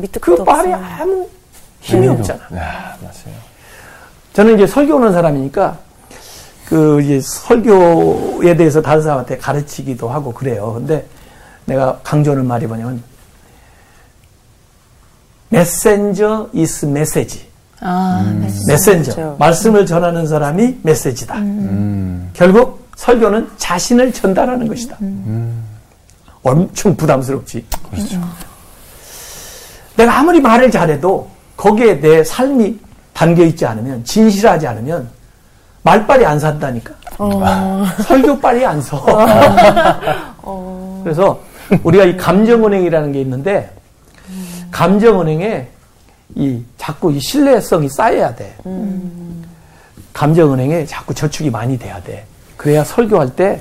밑도 0.01 0.21
그 0.21 0.31
말이. 0.43 0.73
아무 0.73 1.29
힘이 1.81 2.09
없잖아. 2.09 2.41
야, 2.57 2.97
맞아요. 3.01 3.39
저는 4.33 4.55
이제 4.57 4.67
설교 4.67 4.97
오는 4.97 5.13
사람이니까, 5.13 5.79
그, 6.67 7.01
이제 7.03 7.21
설교에 7.21 8.57
대해서 8.57 8.83
다른 8.83 9.03
사람한테 9.03 9.39
가르치기도 9.39 10.09
하고 10.09 10.33
그래요. 10.33 10.75
근데 10.75 11.07
내가 11.65 11.99
강조하는 12.03 12.47
말이 12.47 12.67
뭐냐면, 12.67 13.03
메센저 15.51 16.49
이스 16.53 16.87
메시지. 16.87 17.49
아, 17.81 18.23
네. 18.39 18.49
메센저. 18.67 19.15
그렇죠. 19.15 19.37
말씀을 19.39 19.87
전하는 19.87 20.27
사람이 20.27 20.81
메시지다. 20.83 21.39
음. 21.39 22.31
결국 22.35 22.87
설교는 22.97 23.49
자신을 23.57 24.13
전달하는 24.13 24.67
것이다. 24.69 24.99
엄청 26.43 26.97
부담스럽지. 26.97 27.65
그렇죠. 27.91 28.21
내가 29.99 30.21
아무리 30.21 30.41
말을 30.41 30.71
잘해도 30.71 31.29
거기에 31.57 32.01
내 32.01 32.23
삶이 32.23 32.79
담겨 33.13 33.43
있지 33.45 33.67
않으면 33.67 34.05
진실하지 34.05 34.69
않으면 34.69 35.09
말빨이 35.83 36.25
안 36.25 36.39
산다니까. 36.39 36.95
설교빨이 38.07 38.65
안 38.65 38.81
서. 38.81 39.05
그래서 41.03 41.41
우리가 41.83 42.05
이 42.05 42.17
감정은행이라는 42.17 43.11
게 43.13 43.21
있는데 43.23 43.71
감정은행에 44.71 45.67
이 46.37 46.63
자꾸 46.77 47.11
이 47.11 47.19
신뢰성이 47.19 47.89
쌓여야 47.89 48.37
돼. 48.37 48.55
감정은행에 50.13 50.87
자꾸 50.87 51.13
저축이 51.13 51.51
많이 51.51 51.77
돼야 51.77 52.01
돼. 52.03 52.25
그래야 52.57 52.85
설교할 52.85 53.35
때 53.35 53.61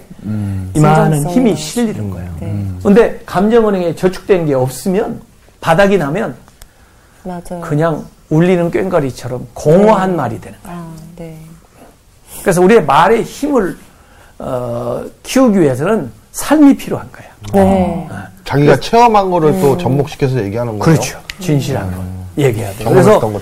이만한 0.76 1.14
진정성이 1.14 1.34
힘이. 1.36 1.56
실리는 1.56 2.10
거예요. 2.12 2.30
네. 2.40 2.66
근데 2.84 3.20
감정은행에 3.26 3.96
저축된 3.96 4.46
게 4.46 4.54
없으면 4.54 5.20
바닥이 5.62 5.98
나면 5.98 6.36
맞아요. 7.24 7.62
그냥 7.62 8.06
울리는 8.30 8.70
꽹과리처럼 8.72 9.48
공허한 9.54 10.16
말이 10.16 10.40
되는 10.40 10.58
거예요. 10.64 10.78
아, 10.78 10.94
네. 11.16 11.38
그래서 12.42 12.62
우리의 12.62 12.86
말의 12.86 13.24
힘을 13.24 13.78
어, 14.40 15.04
키우기 15.24 15.60
위해서는 15.60 16.12
삶이 16.32 16.78
필요한 16.78 17.10
거예요. 17.12 17.32
네. 17.54 18.10
자기가 18.44 18.80
체험한 18.80 19.32
거를 19.32 19.60
또 19.60 19.78
접목시켜서 19.78 20.38
얘기하는 20.44 20.78
거예요. 20.78 20.84
그렇죠. 20.84 21.20
진실한 21.40 21.92
거 21.92 22.04
얘기해야 22.38 22.72
돼요. 22.74 22.90
그래서 22.90 23.20
것들. 23.20 23.42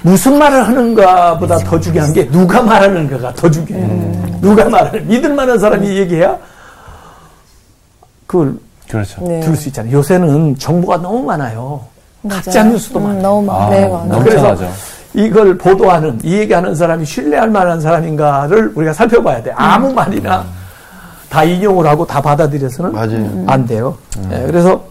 무슨 0.00 0.38
말을 0.38 0.66
하는가보다 0.66 1.58
더 1.58 1.78
중요한 1.78 2.12
게 2.12 2.26
누가 2.28 2.62
말하는 2.62 3.10
거가 3.10 3.34
더 3.34 3.50
중요해요. 3.50 4.40
누가 4.40 4.68
말하는 4.68 5.06
믿을 5.06 5.34
만한 5.34 5.58
사람이 5.58 5.86
얘기해야 5.98 6.38
그걸 8.26 8.56
그렇죠. 8.92 9.24
네. 9.26 9.40
들을 9.40 9.56
수 9.56 9.68
있잖아요. 9.68 9.96
요새는 9.96 10.58
정보가 10.58 10.98
너무 10.98 11.22
많아요. 11.24 11.80
맞아요. 12.20 12.42
가짜 12.44 12.62
뉴스도 12.64 12.98
음, 12.98 13.04
많아요. 13.04 13.22
너무 13.22 13.46
많아요. 13.46 13.70
네, 13.70 13.88
맞아요. 13.88 14.22
그래서. 14.22 14.56
이걸 15.14 15.58
보도하는 15.58 16.18
이 16.22 16.34
얘기하는 16.38 16.74
사람이 16.74 17.04
신뢰할 17.04 17.50
만한 17.50 17.80
사람인가를 17.80 18.72
우리가 18.74 18.92
살펴봐야 18.92 19.42
돼. 19.42 19.52
아무 19.56 19.92
말이나 19.92 20.44
다 21.28 21.44
인용을 21.44 21.86
하고 21.86 22.06
다 22.06 22.20
받아들여서는 22.20 22.92
맞아요. 22.92 23.44
안 23.46 23.66
돼요. 23.66 23.96
예, 24.30 24.44
그래서 24.46 24.84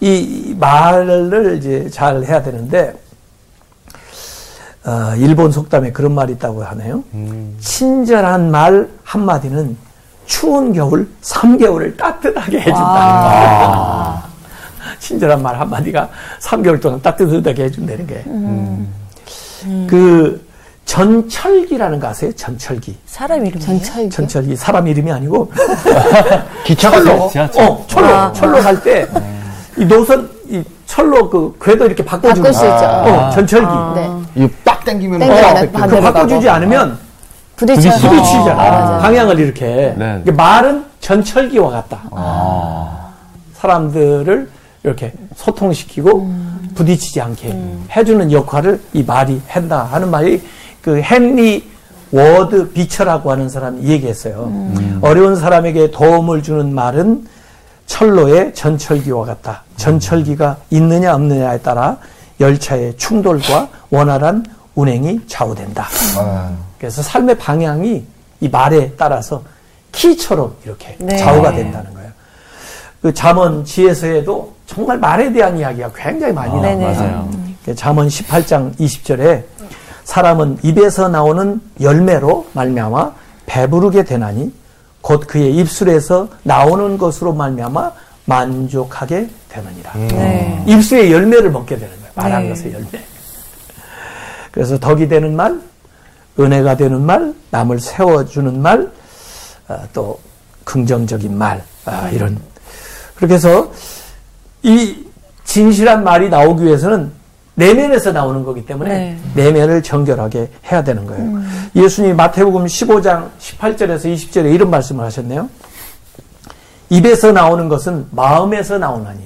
이 0.00 0.56
말을 0.58 1.56
이제 1.58 1.88
잘 1.90 2.24
해야 2.24 2.42
되는데 2.42 2.94
어, 4.84 5.14
일본 5.16 5.52
속담에 5.52 5.92
그런 5.92 6.12
말이 6.14 6.32
있다고 6.32 6.64
하네요. 6.64 7.04
친절한 7.60 8.50
말 8.50 8.88
한마디는 9.04 9.76
추운 10.36 10.72
겨울 10.72 11.06
3개월을 11.20 11.94
따뜻하게 11.94 12.60
해준다. 12.60 14.22
친절한 14.98 15.42
말 15.42 15.60
한마디가 15.60 16.08
3개월 16.40 16.80
동안 16.80 17.02
따뜻하게 17.02 17.64
해준다는 17.64 18.06
게. 18.06 18.24
그 19.86 20.42
전철기라는 20.86 22.00
거 22.00 22.08
아세요? 22.08 22.32
전철기. 22.32 22.96
사람 23.04 23.44
이름 23.44 23.60
전철 23.60 24.08
전철기 24.08 24.56
사람 24.56 24.88
이름이 24.88 25.12
아니고 25.12 25.52
기차 26.64 26.90
같은 26.90 27.18
거? 27.18 27.28
지하철. 27.28 27.64
어, 27.68 27.84
철로, 27.86 28.06
아. 28.08 28.32
철로 28.32 28.58
갈 28.62 28.82
때, 28.82 29.06
이 29.76 29.84
노선, 29.84 30.30
이 30.48 30.64
철로 30.86 31.28
그 31.28 31.54
궤도 31.62 31.84
이렇게 31.84 32.02
바꿔주는 32.02 32.42
바꿀 32.42 32.54
수 32.54 32.64
있죠. 32.64 32.84
어, 32.86 33.30
전철기. 33.34 33.66
네. 33.96 34.10
이거 34.36 34.48
딱 34.64 34.82
땡기면 34.82 35.18
땡겨야 35.18 35.50
어, 35.50 35.54
돼. 35.60 35.66
그- 35.68 36.00
바꿔주지 36.00 36.46
가고. 36.46 36.56
않으면 36.56 37.11
부딪혀서. 37.56 38.08
부딪히잖아. 38.08 38.62
아. 38.62 38.98
방향을 38.98 39.38
이렇게. 39.38 39.94
네. 39.96 40.22
말은 40.32 40.84
전철기와 41.00 41.70
같다. 41.70 42.00
사람들을 43.54 44.50
이렇게 44.84 45.12
소통시키고 45.36 46.28
부딪히지 46.74 47.20
않게 47.20 47.56
해주는 47.94 48.32
역할을 48.32 48.80
이 48.92 49.02
말이 49.04 49.40
한다 49.46 49.88
하는 49.90 50.10
말이 50.10 50.42
그 50.80 51.00
헨리 51.00 51.70
워드 52.10 52.72
비처라고 52.72 53.30
하는 53.30 53.48
사람이 53.48 53.84
얘기했어요. 53.84 54.52
어려운 55.00 55.36
사람에게 55.36 55.90
도움을 55.92 56.42
주는 56.42 56.74
말은 56.74 57.26
철로의 57.86 58.54
전철기와 58.54 59.24
같다. 59.24 59.62
전철기가 59.76 60.56
있느냐 60.70 61.14
없느냐에 61.14 61.58
따라 61.58 61.98
열차의 62.40 62.96
충돌과 62.96 63.68
원활한 63.90 64.44
운행이 64.74 65.20
좌우된다. 65.26 65.86
아, 66.18 66.50
그래서 66.82 67.00
삶의 67.00 67.38
방향이 67.38 68.04
이 68.40 68.48
말에 68.48 68.90
따라서 68.96 69.44
키처럼 69.92 70.52
이렇게 70.64 70.96
네. 70.98 71.16
좌우가 71.16 71.52
된다는 71.52 71.94
거예요. 71.94 72.10
그 73.00 73.14
잠언 73.14 73.64
지혜서에도 73.64 74.52
정말 74.66 74.98
말에 74.98 75.32
대한 75.32 75.56
이야기가 75.56 75.92
굉장히 75.94 76.32
많이 76.32 76.60
네네. 76.60 76.92
나와요. 76.92 77.30
그 77.64 77.72
잠언 77.76 78.08
18장 78.08 78.76
20절에 78.78 79.44
사람은 80.02 80.58
입에서 80.64 81.08
나오는 81.08 81.60
열매로 81.80 82.48
말미암아 82.52 83.12
배부르게 83.46 84.02
되나니 84.02 84.52
곧 85.02 85.28
그의 85.28 85.54
입술에서 85.54 86.30
나오는 86.42 86.98
것으로 86.98 87.32
말미암아 87.32 87.92
만족하게 88.24 89.28
되느니라. 89.48 89.92
네. 90.08 90.64
입술의 90.66 91.12
열매를 91.12 91.52
먹게 91.52 91.76
되는 91.76 91.94
거예요. 91.94 92.10
말한 92.16 92.42
네. 92.42 92.48
것의 92.48 92.72
열매. 92.72 92.88
그래서 94.50 94.80
덕이 94.80 95.06
되는 95.06 95.36
말, 95.36 95.60
은혜가 96.38 96.76
되는 96.76 97.00
말, 97.02 97.34
남을 97.50 97.80
세워주는 97.80 98.60
말, 98.60 98.90
어, 99.68 99.78
또 99.92 100.18
긍정적인 100.64 101.36
말, 101.36 101.62
아, 101.84 102.08
이런. 102.10 102.38
그렇게 103.14 103.34
해서 103.34 103.70
이 104.62 105.04
진실한 105.44 106.04
말이 106.04 106.28
나오기 106.28 106.64
위해서는 106.64 107.12
내면에서 107.54 108.12
나오는 108.12 108.44
거기 108.44 108.64
때문에 108.64 109.18
네. 109.34 109.42
내면을 109.44 109.82
정결하게 109.82 110.50
해야 110.70 110.82
되는 110.82 111.06
거예요. 111.06 111.42
예수님이 111.76 112.14
마태복음 112.14 112.64
15장 112.64 113.28
18절에서 113.38 114.04
20절에 114.14 114.54
이런 114.54 114.70
말씀을 114.70 115.04
하셨네요. 115.04 115.48
입에서 116.88 117.32
나오는 117.32 117.68
것은 117.68 118.06
마음에서 118.10 118.78
나오나니. 118.78 119.20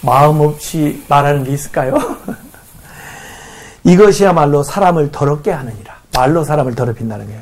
마음 0.00 0.40
없이 0.40 1.02
말하는 1.08 1.44
게 1.44 1.52
있을까요? 1.52 1.96
이것이야말로 3.84 4.62
사람을 4.62 5.10
더럽게 5.10 5.50
하느니라. 5.50 5.94
말로 6.14 6.44
사람을 6.44 6.74
더럽힌다는 6.74 7.26
거예요. 7.26 7.40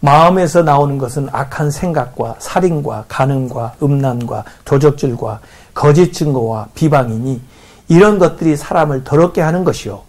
마음에서 0.00 0.62
나오는 0.62 0.98
것은 0.98 1.28
악한 1.32 1.70
생각과 1.70 2.36
살인과 2.38 3.06
간음과 3.08 3.74
음란과 3.82 4.44
도적질과 4.64 5.40
거짓 5.72 6.12
증거와 6.12 6.68
비방이니 6.74 7.40
이런 7.88 8.18
것들이 8.18 8.56
사람을 8.56 9.04
더럽게 9.04 9.40
하는 9.40 9.64
것이요. 9.64 10.02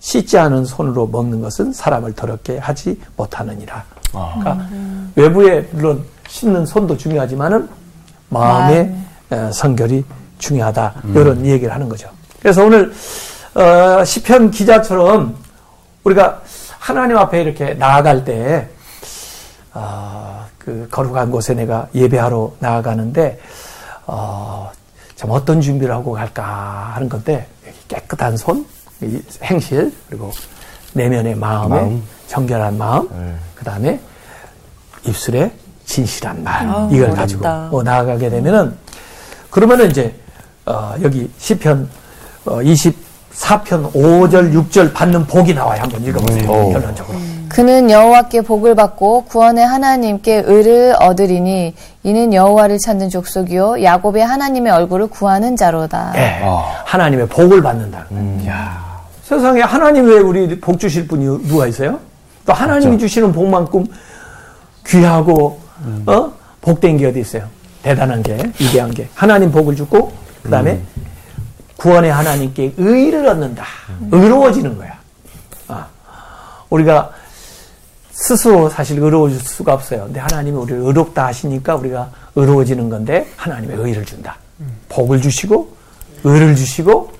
씻지 0.00 0.38
않은 0.38 0.64
손으로 0.64 1.06
먹는 1.06 1.40
것은 1.40 1.72
사람을 1.72 2.12
더럽게 2.14 2.58
하지 2.58 3.00
못하느니라. 3.16 3.84
그러니까 4.12 4.66
외부에 5.14 5.66
물론 5.72 6.04
씻는 6.28 6.66
손도 6.66 6.96
중요하지만은 6.96 7.68
마음의 8.28 8.96
어, 9.30 9.50
성결이 9.52 10.04
중요하다. 10.38 10.94
이런 11.14 11.44
얘기를 11.46 11.72
하는 11.72 11.88
거죠. 11.88 12.08
그래서 12.40 12.64
오늘 12.64 12.92
어, 13.56 14.04
시편 14.04 14.50
기자처럼 14.50 15.34
우리가 16.04 16.42
하나님 16.78 17.16
앞에 17.16 17.40
이렇게 17.40 17.72
나아갈 17.72 18.22
때, 18.22 18.68
아, 19.72 20.44
그 20.58 20.86
거룩한 20.90 21.30
곳에 21.30 21.54
내가 21.54 21.88
예배하러 21.94 22.52
나아가는데, 22.58 23.40
어, 24.06 24.70
참 25.16 25.30
어떤 25.30 25.62
준비를 25.62 25.94
하고 25.94 26.12
갈까 26.12 26.92
하는 26.94 27.08
건데, 27.08 27.48
깨끗한 27.88 28.36
손, 28.36 28.66
이 29.00 29.22
행실, 29.42 29.90
그리고 30.08 30.30
내면의 30.92 31.34
마음에 31.34 31.80
마음. 31.80 32.02
정결한 32.26 32.76
마음, 32.76 33.08
네. 33.10 33.34
그 33.54 33.64
다음에 33.64 33.98
입술에 35.04 35.50
진실한 35.86 36.44
말, 36.44 36.68
아, 36.68 36.88
이걸 36.92 37.04
어렵다. 37.04 37.20
가지고 37.22 37.78
어, 37.78 37.82
나아가게 37.82 38.28
되면은, 38.28 38.76
그러면은 39.48 39.90
이제, 39.90 40.14
어, 40.66 40.94
여기 41.00 41.30
시편 41.38 41.88
어, 42.44 42.62
24편 43.46 43.92
5절, 43.92 44.52
6절 44.54 44.92
받는 44.92 45.26
복이 45.26 45.54
나와요. 45.54 45.82
한번 45.82 46.02
읽어보세요. 46.02 46.50
음. 46.50 46.72
결론적으로. 46.72 47.18
그는 47.48 47.90
여호와께 47.90 48.40
복을 48.42 48.74
받고 48.74 49.24
구원의 49.26 49.64
하나님께 49.64 50.42
의를 50.46 50.94
얻으리니 50.98 51.74
이는 52.02 52.34
여호와를 52.34 52.78
찾는 52.78 53.08
족속이요 53.08 53.82
야곱의 53.82 54.24
하나님의 54.24 54.72
얼굴을 54.72 55.06
구하는 55.08 55.56
자로다. 55.56 56.12
예. 56.16 56.40
아. 56.42 56.82
하나님의 56.84 57.28
복을 57.28 57.62
받는다. 57.62 58.06
야 58.48 59.00
세상에 59.22 59.60
하나님 59.60 60.06
외에 60.06 60.18
우리 60.18 60.60
복 60.60 60.78
주실 60.78 61.06
분이 61.06 61.46
누가 61.48 61.66
있어요? 61.66 61.98
또 62.44 62.52
하나님이 62.52 62.98
주시는 62.98 63.32
복만큼 63.32 63.86
귀하고 64.86 65.58
어 66.06 66.32
복된 66.60 66.96
게 66.96 67.06
어디 67.06 67.20
있어요? 67.20 67.44
대단한 67.82 68.22
게 68.22 68.36
위대한 68.60 68.90
게 68.90 69.08
하나님 69.14 69.50
복을 69.52 69.76
주고 69.76 70.12
그다음에 70.42 70.80
구원의 71.76 72.10
하나님께 72.12 72.74
의를 72.76 73.26
얻는다. 73.26 73.64
의로워지는 74.10 74.76
거야. 74.78 74.98
아, 75.68 75.86
우리가 76.70 77.10
스스로 78.10 78.70
사실 78.70 78.98
의로워질 78.98 79.38
수가 79.40 79.74
없어요. 79.74 80.04
근데 80.04 80.20
하나님이 80.20 80.56
우리를 80.56 80.80
의롭다 80.80 81.26
하시니까 81.26 81.74
우리가 81.76 82.10
의로워지는 82.34 82.88
건데 82.88 83.30
하나님의 83.36 83.76
의를 83.76 84.04
준다. 84.04 84.36
복을 84.88 85.20
주시고 85.20 85.76
의를 86.24 86.56
주시고 86.56 87.12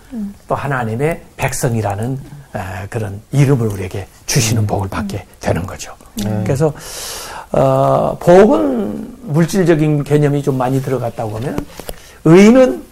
또 0.49 0.55
하나님의 0.55 1.23
백성이라는 1.37 2.19
아, 2.55 2.87
그런 2.89 3.21
이름을 3.33 3.67
우리에게 3.67 4.09
주시는 4.25 4.67
복을 4.67 4.89
받게 4.89 5.27
되는 5.41 5.67
거죠. 5.67 5.93
그래서 6.45 6.73
어, 7.53 8.17
복은 8.19 9.17
물질적인 9.33 10.05
개념이 10.05 10.43
좀 10.43 10.57
많이 10.57 10.81
들어갔다고 10.81 11.37
하면 11.37 11.67
의는 12.25 12.86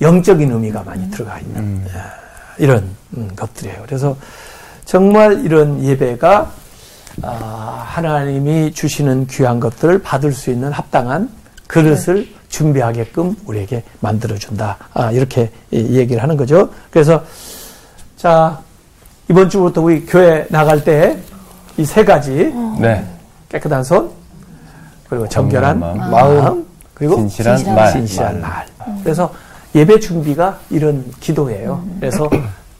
영적인 0.00 0.50
의미가 0.50 0.82
많이 0.82 1.10
들어가 1.10 1.38
있는 1.38 1.84
아, 1.94 2.10
이런 2.58 2.90
음, 3.16 3.30
것들이에요. 3.36 3.82
그래서 3.86 4.16
정말 4.84 5.44
이런 5.44 5.82
예배가 5.82 6.50
아, 7.22 7.82
하나님이 7.86 8.72
주시는 8.72 9.26
귀한 9.28 9.58
것들을 9.58 10.02
받을 10.02 10.32
수 10.32 10.50
있는 10.50 10.70
합당한 10.72 11.30
그릇을 11.66 12.28
준비하게끔 12.48 13.34
우리에게 13.46 13.82
만들어준다. 14.00 14.76
아, 14.94 15.10
이렇게 15.10 15.50
이- 15.70 15.96
얘기를 15.96 16.22
하는 16.22 16.36
거죠. 16.36 16.68
그래서, 16.90 17.24
자, 18.16 18.60
이번 19.28 19.48
주부터 19.50 19.80
우리 19.82 20.04
교회 20.06 20.46
나갈 20.50 20.82
때 20.84 21.18
이 21.78 21.84
세 21.84 22.02
가지 22.04 22.30
네. 22.80 23.04
깨끗한 23.50 23.84
손, 23.84 24.10
그리고 25.10 25.28
정결한 25.28 25.78
마음, 25.78 26.10
마음, 26.10 26.66
그리고 26.94 27.16
진실한 27.16 27.56
진실한 27.58 27.76
말. 27.76 27.92
진실한 27.92 28.40
말. 28.40 28.66
그래서 29.04 29.30
예배 29.74 30.00
준비가 30.00 30.58
이런 30.70 31.04
기도예요. 31.20 31.82
그래서 32.00 32.28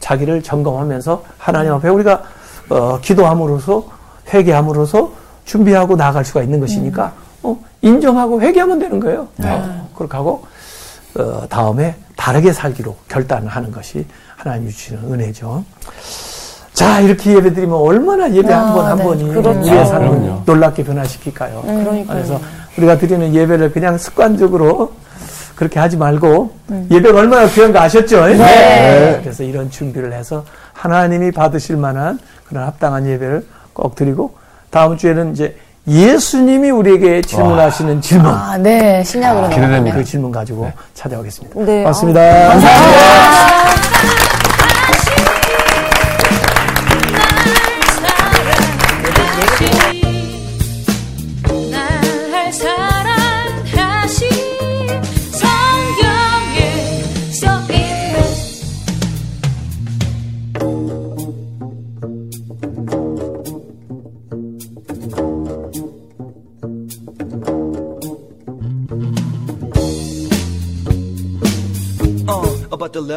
자기를 0.01 0.43
점검하면서 0.43 1.25
하나님 1.39 1.73
앞에 1.75 1.89
우리가 1.89 2.23
어, 2.71 2.99
기도함으로써 3.01 3.85
회개함으로써 4.33 5.13
준비하고 5.45 5.97
나아갈 5.97 6.25
수가 6.25 6.43
있는 6.43 6.61
것이니까 6.61 7.13
어, 7.43 7.57
인정하고 7.83 8.41
회개하면 8.41 8.79
되는 8.79 9.01
거예요. 9.01 9.29
어, 9.45 9.89
그렇게 9.97 10.17
하고 10.17 10.45
어, 11.19 11.47
다음에 11.49 11.95
다르게 12.17 12.53
살기로 12.53 12.97
결단을 13.09 13.49
하는 13.49 13.71
것이 13.71 14.07
하나님이 14.37 14.71
주시는 14.71 15.13
은혜죠. 15.13 15.65
자 16.73 17.01
이렇게 17.01 17.35
예배드리면 17.37 17.75
얼마나 17.75 18.31
예배 18.31 18.53
한번 18.53 18.85
한 18.87 18.97
네. 18.99 19.05
번이 19.05 19.29
그렇죠. 19.29 19.59
우리의 19.61 19.87
삶을. 19.87 20.33
놀랍게 20.45 20.85
변화시킬까요? 20.85 21.63
그러니까요. 21.63 22.07
그래서 22.07 22.41
우리가 22.77 22.99
드리는 22.99 23.35
예배를 23.35 23.73
그냥 23.73 23.97
습관적으로 23.97 24.93
그렇게 25.57 25.81
하지 25.81 25.97
말고 25.97 26.53
예배가 26.91 27.19
얼마나 27.19 27.49
귀한 27.49 27.73
거 27.73 27.81
아셨죠? 27.81 28.27
네. 28.27 29.19
그래서 29.23 29.43
이런 29.43 29.71
준비를 29.71 30.13
해서 30.13 30.45
하나님이 30.75 31.33
받으실 31.33 31.77
만한 31.77 32.19
그런 32.47 32.65
합당한 32.65 33.07
예배를 33.07 33.45
꼭 33.73 33.95
드리고 33.95 34.37
다음 34.71 34.97
주에는 34.97 35.33
이제 35.33 35.57
예수님이 35.89 36.71
우리에게 36.71 37.23
질문하시는 37.23 38.01
질문 38.01 38.33
아, 38.33 38.59
네. 38.59 39.03
신약으로 39.05 39.49
기대됩니다. 39.49 39.97
그 39.97 40.05
질문 40.05 40.31
가지고 40.31 40.71
찾아오겠습니다. 40.95 41.61
네. 41.65 41.79
고맙습니다. 41.83 42.21
날 42.21 43.76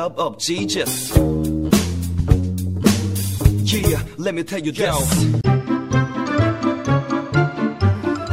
love 0.09 0.17
of 0.17 0.37
Jesus. 0.37 1.13
Yeah, 3.65 4.01
let 4.17 4.33
me 4.33 4.43
tell 4.43 4.61
you 4.61 4.71
this. 4.71 5.39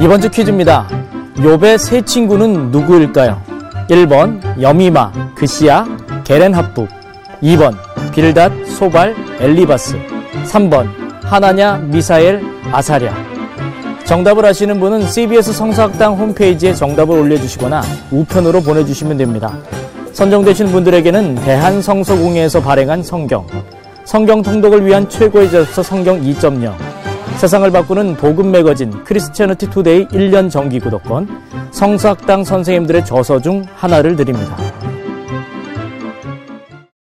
이번 0.01 0.21
주 0.21 0.31
퀴즈입니다. 0.31 0.89
욥의 1.37 1.79
세 1.79 2.01
친구는 2.03 2.71
누구일까요? 2.71 3.43
1번 3.89 4.61
여미마, 4.61 5.35
그시야, 5.35 5.87
게렌합북 6.25 6.89
2번 7.43 7.77
빌닷, 8.13 8.53
소발, 8.67 9.15
엘리바스 9.39 9.97
3번 10.47 10.89
하나냐, 11.23 11.79
미사엘, 11.79 12.43
아사랴 12.73 13.15
정답을 14.05 14.45
아시는 14.47 14.81
분은 14.81 15.07
CBS 15.09 15.53
성서학당 15.53 16.15
홈페이지에 16.15 16.75
정답을 16.75 17.19
올려주시거나 17.19 17.83
우편으로 18.11 18.63
보내주시면 18.63 19.17
됩니다. 19.17 19.59
선정되신 20.17 20.69
분들에게는 20.69 21.35
대한성서공회에서 21.35 22.63
발행한 22.63 23.03
성경, 23.03 23.47
성경 24.07 24.41
통독을 24.41 24.87
위한 24.87 25.07
최고의 25.11 25.51
접서 25.51 25.83
성경 25.83 26.23
2.0, 26.23 26.75
세상을 27.37 27.71
바꾸는 27.71 28.17
복음 28.17 28.51
매거진 28.51 29.05
크리스티아니티 29.05 29.69
투데이 29.69 30.09
1년 30.09 30.51
정기 30.51 30.81
구독권, 30.81 31.29
성서학당 31.71 32.45
선생님들의 32.45 33.05
저서 33.05 33.43
중 33.43 33.63
하나를 33.75 34.17
드립니다. 34.17 34.57